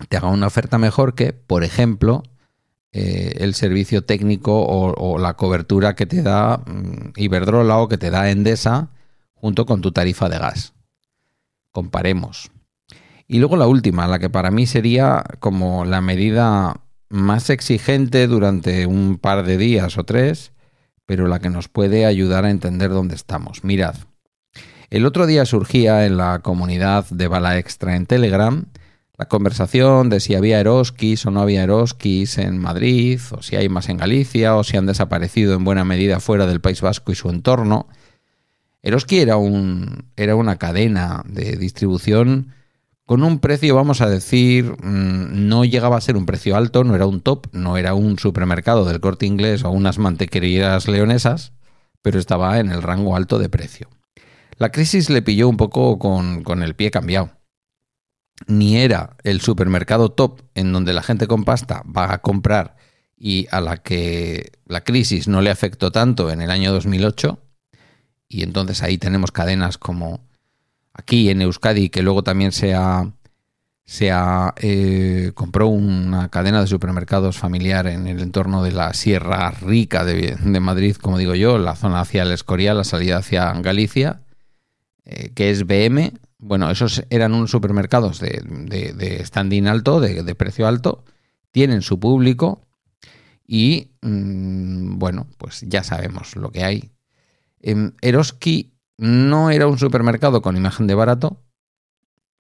te 0.10 0.18
haga 0.18 0.28
una 0.30 0.48
oferta 0.48 0.78
mejor 0.78 1.16
que, 1.16 1.34
por 1.34 1.64
ejemplo, 1.64 2.24
eh, 2.92 3.36
el 3.38 3.54
servicio 3.54 4.04
técnico 4.04 4.66
o, 4.66 5.20
la 5.20 5.36
cobertura 5.36 5.96
que 5.96 6.08
te 6.08 6.24
da 6.24 6.58
mm, 6.58 7.14
Iberdrola 7.18 7.78
o 7.78 7.88
que 7.88 8.00
te 8.00 8.10
da 8.10 8.32
Endesa 8.32 8.90
junto 9.34 9.66
con 9.66 9.82
tu 9.82 9.92
tarifa 9.92 10.28
de 10.28 10.40
gas. 10.40 10.74
Comparemos. 11.72 12.52
Y 13.28 13.38
luego 13.38 13.58
la 13.58 13.68
última, 13.68 14.08
la 14.08 14.18
que 14.18 14.32
para 14.32 14.50
mí 14.50 14.66
sería 14.66 15.24
como 15.40 15.86
la 15.86 16.02
medida 16.02 16.82
más 17.10 17.52
exigente 17.52 18.26
durante 18.28 18.88
un 18.88 19.20
par 19.20 19.46
de 19.46 19.58
días 19.58 19.98
o 20.00 20.04
tres, 20.04 20.52
pero 21.06 21.28
la 21.28 21.40
que 21.40 21.52
nos 21.52 21.68
puede 21.68 22.06
ayudar 22.08 22.46
a 22.46 22.50
entender 22.50 22.90
dónde 22.90 23.16
estamos. 23.16 23.64
Mirad, 23.64 23.96
el 24.90 25.06
otro 25.06 25.28
día 25.28 25.46
surgía 25.46 26.08
en 26.08 26.18
la 26.18 26.40
comunidad 26.40 27.06
de 27.12 27.28
Bala 27.28 27.60
Extra 27.60 27.96
en 27.96 28.08
Telegram 28.08 28.66
la 29.20 29.26
conversación 29.26 30.10
de 30.10 30.22
si 30.22 30.34
había 30.34 30.62
Eroskis 30.62 31.26
o 31.26 31.32
no 31.32 31.42
había 31.42 31.64
Eroskis 31.64 32.38
en 32.38 32.58
Madrid, 32.58 33.20
o 33.32 33.42
si 33.42 33.58
hay 33.58 33.68
más 33.68 33.90
en 33.90 33.98
Galicia, 33.98 34.56
o 34.56 34.64
si 34.64 34.78
han 34.78 34.86
desaparecido 34.86 35.56
en 35.56 35.66
buena 35.66 35.84
medida 35.84 36.22
fuera 36.22 36.48
del 36.48 36.62
País 36.62 36.80
Vasco 36.80 37.12
y 37.12 37.16
su 37.16 37.30
entorno. 37.30 37.90
Eroski 38.82 39.20
era, 39.20 39.36
un, 39.36 40.06
era 40.16 40.38
una 40.38 40.56
cadena 40.56 41.22
de 41.28 41.58
distribución 41.58 42.54
con 43.06 43.24
un 43.24 43.40
precio, 43.40 43.76
vamos 43.76 44.00
a 44.00 44.10
decir, 44.10 44.72
mm, 44.82 45.50
no 45.50 45.66
llegaba 45.66 45.98
a 45.98 46.02
ser 46.02 46.16
un 46.16 46.26
precio 46.26 46.56
alto, 46.56 46.86
no 46.86 46.96
era 46.96 47.06
un 47.06 47.20
top, 47.20 47.48
no 47.52 47.76
era 47.76 47.96
un 47.96 48.18
supermercado 48.20 48.86
del 48.86 49.02
corte 49.02 49.26
inglés 49.26 49.66
o 49.66 49.70
unas 49.70 49.98
mantequerías 49.98 50.88
leonesas, 50.88 51.52
pero 52.02 52.20
estaba 52.20 52.58
en 52.62 52.72
el 52.72 52.82
rango 52.82 53.18
alto 53.18 53.38
de 53.38 53.50
precio. 53.50 53.90
La 54.56 54.72
crisis 54.72 55.10
le 55.10 55.22
pilló 55.22 55.50
un 55.50 55.58
poco 55.58 56.00
con, 56.00 56.42
con 56.44 56.64
el 56.64 56.74
pie 56.74 56.90
cambiado. 56.90 57.39
Ni 58.48 58.78
era 58.78 59.18
el 59.24 59.42
supermercado 59.42 60.10
top 60.10 60.42
en 60.56 60.72
donde 60.72 60.94
la 60.94 61.04
gente 61.04 61.28
con 61.28 61.44
pasta 61.44 61.84
va 61.86 62.14
a 62.14 62.22
comprar 62.22 62.78
y 63.18 63.48
a 63.52 63.60
la 63.60 63.78
que 63.78 64.54
la 64.66 64.84
crisis 64.84 65.28
no 65.28 65.42
le 65.42 65.52
afectó 65.52 65.92
tanto 65.92 66.32
en 66.32 66.42
el 66.42 66.50
año 66.50 66.72
2008, 66.72 67.38
y 68.30 68.44
entonces 68.44 68.82
ahí 68.82 68.98
tenemos 68.98 69.32
cadenas 69.32 69.78
como 69.78 70.22
aquí 70.94 71.30
en 71.30 71.42
Euskadi, 71.42 71.90
que 71.90 72.04
luego 72.04 72.24
también 72.24 72.52
se 72.52 72.74
ha, 72.76 73.12
se 73.86 74.12
ha 74.12 74.54
eh, 74.58 75.32
compró 75.34 75.68
una 75.68 76.30
cadena 76.30 76.62
de 76.62 76.68
supermercados 76.68 77.38
familiar 77.38 77.88
en 77.88 78.08
el 78.08 78.22
entorno 78.22 78.64
de 78.64 78.72
la 78.72 78.94
Sierra 78.94 79.52
Rica 79.52 80.06
de, 80.06 80.38
Madrid, 80.60 80.96
como 80.96 81.18
digo 81.18 81.36
yo, 81.36 81.58
la 81.58 81.76
zona 81.76 82.02
hacia 82.02 82.24
el 82.24 82.32
Escorial, 82.32 82.78
la 82.78 82.84
salida 82.84 83.18
hacia 83.18 83.52
Galicia, 83.54 84.22
eh, 85.06 85.32
que 85.34 85.50
es 85.50 85.66
BM. 85.66 86.14
Bueno, 86.40 86.72
esos 86.72 87.04
eran 87.10 87.34
unos 87.34 87.52
supermercados 87.52 88.20
de, 88.20 88.42
de, 88.42 89.26
standing 89.26 89.68
alto, 89.68 90.00
de, 90.00 90.36
precio 90.36 90.68
alto, 90.68 91.04
tienen 91.52 91.82
su 91.82 92.00
público 92.00 92.66
y, 93.46 93.92
mm, 94.02 94.98
bueno, 94.98 95.28
pues 95.38 95.66
ya 95.68 95.84
sabemos 95.84 96.38
lo 96.38 96.50
que 96.52 96.64
hay. 96.64 96.92
En 97.60 97.96
Eroski 98.02 98.72
no 98.98 99.50
era 99.50 99.68
un 99.68 99.78
supermercado 99.78 100.42
con 100.42 100.56
imagen 100.56 100.88
de 100.88 100.96
barato, 100.96 101.44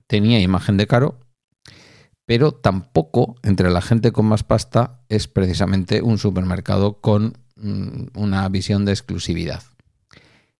tenía 0.07 0.39
imagen 0.39 0.77
de 0.77 0.87
caro, 0.87 1.19
pero 2.25 2.53
tampoco 2.53 3.35
entre 3.43 3.69
la 3.69 3.81
gente 3.81 4.13
con 4.13 4.27
más 4.27 4.43
pasta 4.43 5.01
es 5.09 5.27
precisamente 5.27 6.01
un 6.01 6.17
supermercado 6.17 7.01
con 7.01 7.37
mm, 7.57 8.17
una 8.17 8.47
visión 8.47 8.85
de 8.85 8.93
exclusividad. 8.93 9.61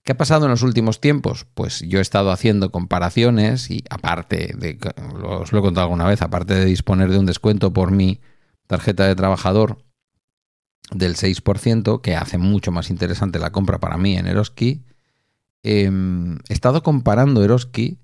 ¿Qué 0.04 0.14
ha 0.14 0.18
pasado 0.18 0.46
en 0.46 0.52
los 0.52 0.64
últimos 0.64 1.02
tiempos? 1.02 1.46
Pues 1.54 1.82
yo 1.82 2.00
he 2.00 2.02
estado 2.02 2.32
haciendo 2.32 2.72
comparaciones 2.72 3.70
y 3.70 3.84
aparte 3.90 4.56
de, 4.58 4.80
os 5.24 5.52
lo 5.52 5.60
he 5.60 5.62
contado 5.62 5.86
alguna 5.86 6.08
vez, 6.08 6.22
aparte 6.22 6.56
de 6.56 6.66
disponer 6.66 7.10
de 7.10 7.20
un 7.20 7.26
descuento 7.26 7.74
por 7.74 7.92
mi 7.92 8.20
tarjeta 8.68 9.06
de 9.06 9.16
trabajador 9.16 9.84
del 10.92 11.16
6%, 11.16 12.02
que 12.02 12.16
hace 12.16 12.38
mucho 12.38 12.72
más 12.72 12.90
interesante 12.90 13.38
la 13.38 13.52
compra 13.52 13.80
para 13.80 13.98
mí 13.98 14.18
en 14.18 14.26
Eroski, 14.26 14.84
Em, 15.64 16.38
he 16.48 16.54
estado 16.54 16.84
comparando 16.84 17.44
Eroski 17.44 18.00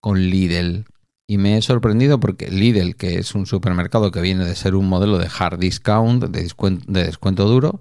con 0.00 0.18
Lidl 0.18 0.86
y 1.26 1.38
me 1.38 1.56
he 1.56 1.62
sorprendido 1.62 2.18
porque 2.18 2.50
Lidl, 2.50 2.96
que 2.96 3.18
es 3.18 3.34
un 3.34 3.46
supermercado 3.46 4.10
que 4.10 4.20
viene 4.20 4.44
de 4.44 4.54
ser 4.54 4.74
un 4.74 4.88
modelo 4.88 5.18
de 5.18 5.28
hard 5.38 5.58
discount, 5.58 6.24
de 6.24 7.04
descuento, 7.04 7.44
duro, 7.44 7.80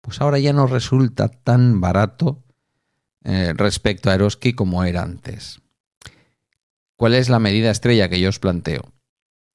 pues 0.00 0.20
ahora 0.20 0.38
ya 0.38 0.52
no 0.52 0.66
resulta 0.66 1.28
tan 1.28 1.80
barato 1.80 2.44
eh, 3.24 3.52
respecto 3.56 4.10
a 4.10 4.14
Eroski 4.14 4.52
como 4.52 4.84
era 4.84 5.02
antes. 5.02 5.60
¿Cuál 6.96 7.14
es 7.14 7.28
la 7.28 7.38
medida 7.38 7.70
estrella 7.70 8.08
que 8.08 8.20
yo 8.20 8.28
os 8.28 8.38
planteo? 8.38 8.92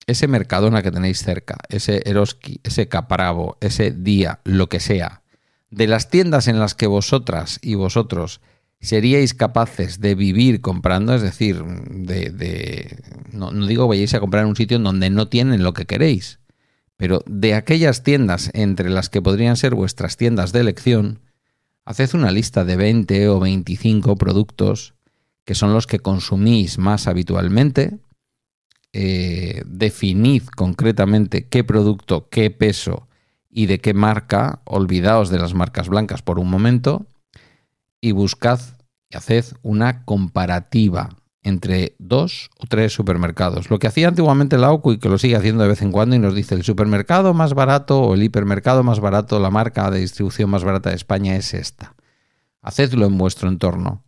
Ese 0.07 0.27
Mercadona 0.27 0.81
que 0.81 0.91
tenéis 0.91 1.23
cerca, 1.23 1.57
ese 1.69 2.01
Eroski, 2.05 2.59
ese 2.63 2.87
Capravo, 2.87 3.57
ese 3.61 3.91
Día, 3.91 4.39
lo 4.43 4.69
que 4.69 4.79
sea, 4.79 5.23
de 5.69 5.87
las 5.87 6.09
tiendas 6.09 6.47
en 6.47 6.59
las 6.59 6.75
que 6.75 6.87
vosotras 6.87 7.59
y 7.61 7.75
vosotros 7.75 8.41
seríais 8.83 9.33
capaces 9.33 10.01
de 10.01 10.13
vivir 10.13 10.61
comprando, 10.61 11.15
es 11.15 11.21
decir, 11.21 11.63
de, 11.63 12.97
no, 13.31 13.51
digo 13.65 13.87
vayáis 13.87 14.13
a 14.13 14.19
comprar 14.19 14.43
en 14.43 14.49
un 14.49 14.55
sitio 14.55 14.77
en 14.77 14.83
donde 14.83 15.09
no 15.09 15.29
tienen 15.29 15.63
lo 15.63 15.73
que 15.73 15.85
queréis, 15.85 16.39
pero 16.97 17.23
de 17.25 17.55
aquellas 17.55 18.03
tiendas 18.03 18.51
entre 18.53 18.89
las 18.89 19.09
que 19.09 19.21
podrían 19.21 19.55
ser 19.55 19.73
vuestras 19.73 20.17
tiendas 20.17 20.51
de 20.51 20.59
elección, 20.59 21.21
haced 21.85 22.13
una 22.13 22.31
lista 22.31 22.63
de 22.65 22.75
20 22.75 23.29
o 23.29 23.39
25 23.39 24.15
productos 24.15 24.93
que 25.45 25.55
son 25.55 25.73
los 25.73 25.87
que 25.87 25.99
consumís 25.99 26.77
más 26.77 27.07
habitualmente, 27.07 27.99
eh, 28.93 29.63
definid 29.65 30.43
concretamente 30.55 31.47
qué 31.47 31.63
producto, 31.63 32.29
qué 32.29 32.49
peso 32.49 33.07
y 33.49 33.65
de 33.65 33.79
qué 33.79 33.93
marca, 33.93 34.61
olvidaos 34.65 35.29
de 35.29 35.39
las 35.39 35.53
marcas 35.53 35.89
blancas 35.89 36.21
por 36.21 36.39
un 36.39 36.49
momento, 36.49 37.07
y 37.99 38.11
buscad 38.11 38.59
y 39.09 39.17
haced 39.17 39.45
una 39.61 40.05
comparativa 40.05 41.09
entre 41.43 41.95
dos 41.99 42.49
o 42.57 42.65
tres 42.67 42.93
supermercados. 42.93 43.69
Lo 43.69 43.77
que 43.77 43.87
hacía 43.87 44.07
antiguamente 44.07 44.57
la 44.57 44.71
OCU 44.71 44.93
y 44.93 44.97
que 44.97 45.09
lo 45.09 45.17
sigue 45.17 45.35
haciendo 45.35 45.63
de 45.63 45.69
vez 45.69 45.81
en 45.81 45.91
cuando 45.91 46.15
y 46.15 46.19
nos 46.19 46.33
dice 46.33 46.55
el 46.55 46.63
supermercado 46.63 47.33
más 47.33 47.53
barato 47.53 48.01
o 48.01 48.13
el 48.15 48.23
hipermercado 48.23 48.83
más 48.83 48.99
barato, 48.99 49.39
la 49.39 49.49
marca 49.49 49.91
de 49.91 49.99
distribución 49.99 50.49
más 50.49 50.63
barata 50.63 50.89
de 50.89 50.95
España 50.95 51.35
es 51.35 51.53
esta. 51.53 51.95
Hacedlo 52.61 53.05
en 53.05 53.17
vuestro 53.17 53.49
entorno, 53.49 54.03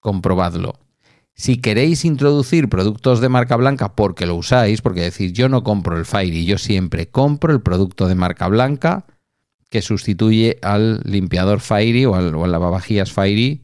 comprobadlo. 0.00 0.78
Si 1.34 1.58
queréis 1.58 2.04
introducir 2.04 2.68
productos 2.68 3.20
de 3.20 3.28
marca 3.28 3.54
blanca 3.54 3.94
porque 3.94 4.26
lo 4.26 4.34
usáis, 4.34 4.80
porque 4.80 5.02
decir 5.02 5.32
yo 5.32 5.48
no 5.48 5.62
compro 5.62 5.96
el 5.96 6.06
Fairy, 6.06 6.46
yo 6.46 6.58
siempre 6.58 7.10
compro 7.10 7.52
el 7.52 7.60
producto 7.60 8.08
de 8.08 8.14
marca 8.14 8.48
blanca 8.48 9.04
que 9.70 9.82
sustituye 9.82 10.58
al 10.62 11.00
limpiador 11.04 11.60
Fairy 11.60 12.06
o 12.06 12.14
al, 12.14 12.34
o 12.34 12.44
al 12.44 12.50
lavavajillas 12.50 13.12
Fairy 13.12 13.62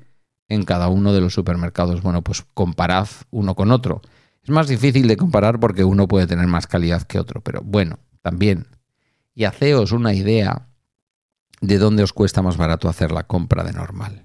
en 0.54 0.64
cada 0.64 0.88
uno 0.88 1.12
de 1.12 1.20
los 1.20 1.34
supermercados. 1.34 2.02
Bueno, 2.02 2.22
pues 2.22 2.44
comparad 2.54 3.08
uno 3.30 3.54
con 3.54 3.70
otro. 3.70 4.00
Es 4.42 4.50
más 4.50 4.68
difícil 4.68 5.08
de 5.08 5.16
comparar 5.16 5.58
porque 5.58 5.84
uno 5.84 6.06
puede 6.06 6.26
tener 6.26 6.46
más 6.46 6.66
calidad 6.66 7.02
que 7.02 7.18
otro, 7.18 7.40
pero 7.40 7.62
bueno, 7.62 7.98
también. 8.22 8.66
Y 9.34 9.44
haceos 9.44 9.92
una 9.92 10.14
idea 10.14 10.68
de 11.60 11.78
dónde 11.78 12.02
os 12.02 12.12
cuesta 12.12 12.42
más 12.42 12.56
barato 12.56 12.88
hacer 12.88 13.10
la 13.10 13.26
compra 13.26 13.64
de 13.64 13.72
normal. 13.72 14.24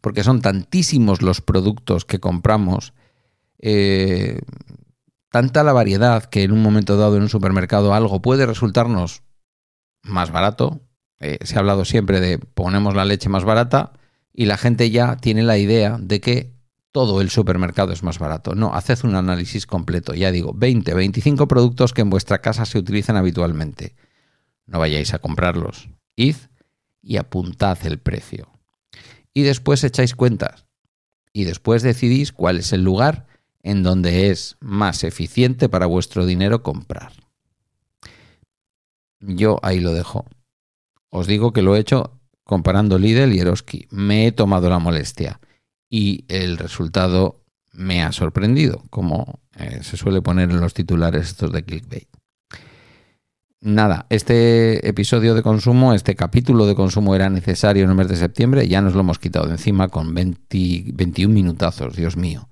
Porque 0.00 0.22
son 0.22 0.42
tantísimos 0.42 1.22
los 1.22 1.40
productos 1.40 2.04
que 2.04 2.20
compramos 2.20 2.92
eh, 3.58 4.40
tanta 5.30 5.62
la 5.64 5.72
variedad 5.72 6.24
que 6.24 6.42
en 6.42 6.52
un 6.52 6.62
momento 6.62 6.96
dado 6.96 7.16
en 7.16 7.22
un 7.22 7.28
supermercado 7.28 7.94
algo 7.94 8.20
puede 8.20 8.44
resultarnos 8.44 9.22
más 10.02 10.30
barato. 10.30 10.80
Eh, 11.20 11.38
se 11.42 11.56
ha 11.56 11.60
hablado 11.60 11.84
siempre 11.84 12.20
de 12.20 12.38
ponemos 12.38 12.94
la 12.94 13.04
leche 13.04 13.28
más 13.28 13.44
barata 13.44 13.92
y 14.34 14.46
la 14.46 14.56
gente 14.56 14.90
ya 14.90 15.16
tiene 15.16 15.42
la 15.42 15.58
idea 15.58 15.98
de 16.00 16.20
que 16.20 16.52
todo 16.90 17.20
el 17.20 17.30
supermercado 17.30 17.92
es 17.92 18.02
más 18.02 18.18
barato. 18.18 18.54
No, 18.54 18.74
haced 18.74 19.04
un 19.04 19.14
análisis 19.14 19.66
completo. 19.66 20.14
Ya 20.14 20.30
digo, 20.30 20.52
20, 20.54 20.92
25 20.94 21.48
productos 21.48 21.92
que 21.92 22.02
en 22.02 22.10
vuestra 22.10 22.40
casa 22.40 22.66
se 22.66 22.78
utilizan 22.78 23.16
habitualmente. 23.16 23.94
No 24.66 24.78
vayáis 24.78 25.14
a 25.14 25.18
comprarlos. 25.18 25.88
Id 26.16 26.36
y 27.00 27.16
apuntad 27.16 27.78
el 27.84 27.98
precio. 27.98 28.48
Y 29.32 29.42
después 29.42 29.82
echáis 29.84 30.14
cuentas. 30.14 30.66
Y 31.32 31.44
después 31.44 31.82
decidís 31.82 32.32
cuál 32.32 32.58
es 32.58 32.72
el 32.74 32.82
lugar 32.82 33.26
en 33.62 33.82
donde 33.82 34.30
es 34.30 34.56
más 34.60 35.02
eficiente 35.04 35.68
para 35.68 35.86
vuestro 35.86 36.26
dinero 36.26 36.62
comprar. 36.62 37.12
Yo 39.20 39.58
ahí 39.62 39.80
lo 39.80 39.94
dejo. 39.94 40.26
Os 41.08 41.26
digo 41.26 41.52
que 41.52 41.62
lo 41.62 41.76
he 41.76 41.80
hecho 41.80 42.20
comparando 42.44 42.98
Lidl 42.98 43.32
y 43.32 43.40
Eroski. 43.40 43.86
Me 43.90 44.26
he 44.26 44.32
tomado 44.32 44.68
la 44.68 44.78
molestia 44.78 45.40
y 45.88 46.24
el 46.28 46.58
resultado 46.58 47.42
me 47.72 48.02
ha 48.02 48.12
sorprendido, 48.12 48.82
como 48.90 49.40
eh, 49.56 49.80
se 49.82 49.96
suele 49.96 50.22
poner 50.22 50.50
en 50.50 50.60
los 50.60 50.74
titulares 50.74 51.28
estos 51.28 51.52
de 51.52 51.64
clickbait. 51.64 52.08
Nada, 53.64 54.06
este 54.10 54.88
episodio 54.88 55.34
de 55.34 55.42
consumo, 55.42 55.94
este 55.94 56.16
capítulo 56.16 56.66
de 56.66 56.74
consumo 56.74 57.14
era 57.14 57.30
necesario 57.30 57.84
en 57.84 57.90
el 57.90 57.96
mes 57.96 58.08
de 58.08 58.16
septiembre, 58.16 58.66
ya 58.66 58.80
nos 58.80 58.94
lo 58.94 59.00
hemos 59.00 59.20
quitado 59.20 59.46
de 59.46 59.52
encima 59.52 59.86
con 59.86 60.14
21 60.14 61.32
minutazos, 61.32 61.94
Dios 61.94 62.16
mío. 62.16 62.48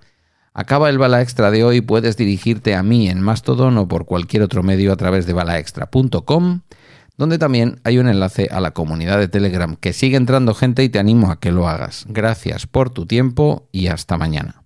Acaba 0.54 0.88
el 0.88 0.98
bala 0.98 1.20
extra 1.20 1.50
de 1.50 1.64
hoy, 1.64 1.80
puedes 1.80 2.16
dirigirte 2.16 2.76
a 2.76 2.84
mí 2.84 3.08
en 3.08 3.22
Mastodon 3.22 3.76
o 3.78 3.88
por 3.88 4.06
cualquier 4.06 4.42
otro 4.42 4.62
medio 4.62 4.92
a 4.92 4.96
través 4.96 5.26
de 5.26 5.32
balaextra.com, 5.32 6.60
donde 7.20 7.36
también 7.36 7.80
hay 7.84 7.98
un 7.98 8.08
enlace 8.08 8.48
a 8.50 8.60
la 8.60 8.70
comunidad 8.70 9.18
de 9.18 9.28
Telegram 9.28 9.76
que 9.76 9.92
sigue 9.92 10.16
entrando 10.16 10.54
gente 10.54 10.82
y 10.84 10.88
te 10.88 10.98
animo 10.98 11.30
a 11.30 11.38
que 11.38 11.52
lo 11.52 11.68
hagas. 11.68 12.06
Gracias 12.08 12.66
por 12.66 12.88
tu 12.88 13.04
tiempo 13.04 13.68
y 13.72 13.88
hasta 13.88 14.16
mañana. 14.16 14.59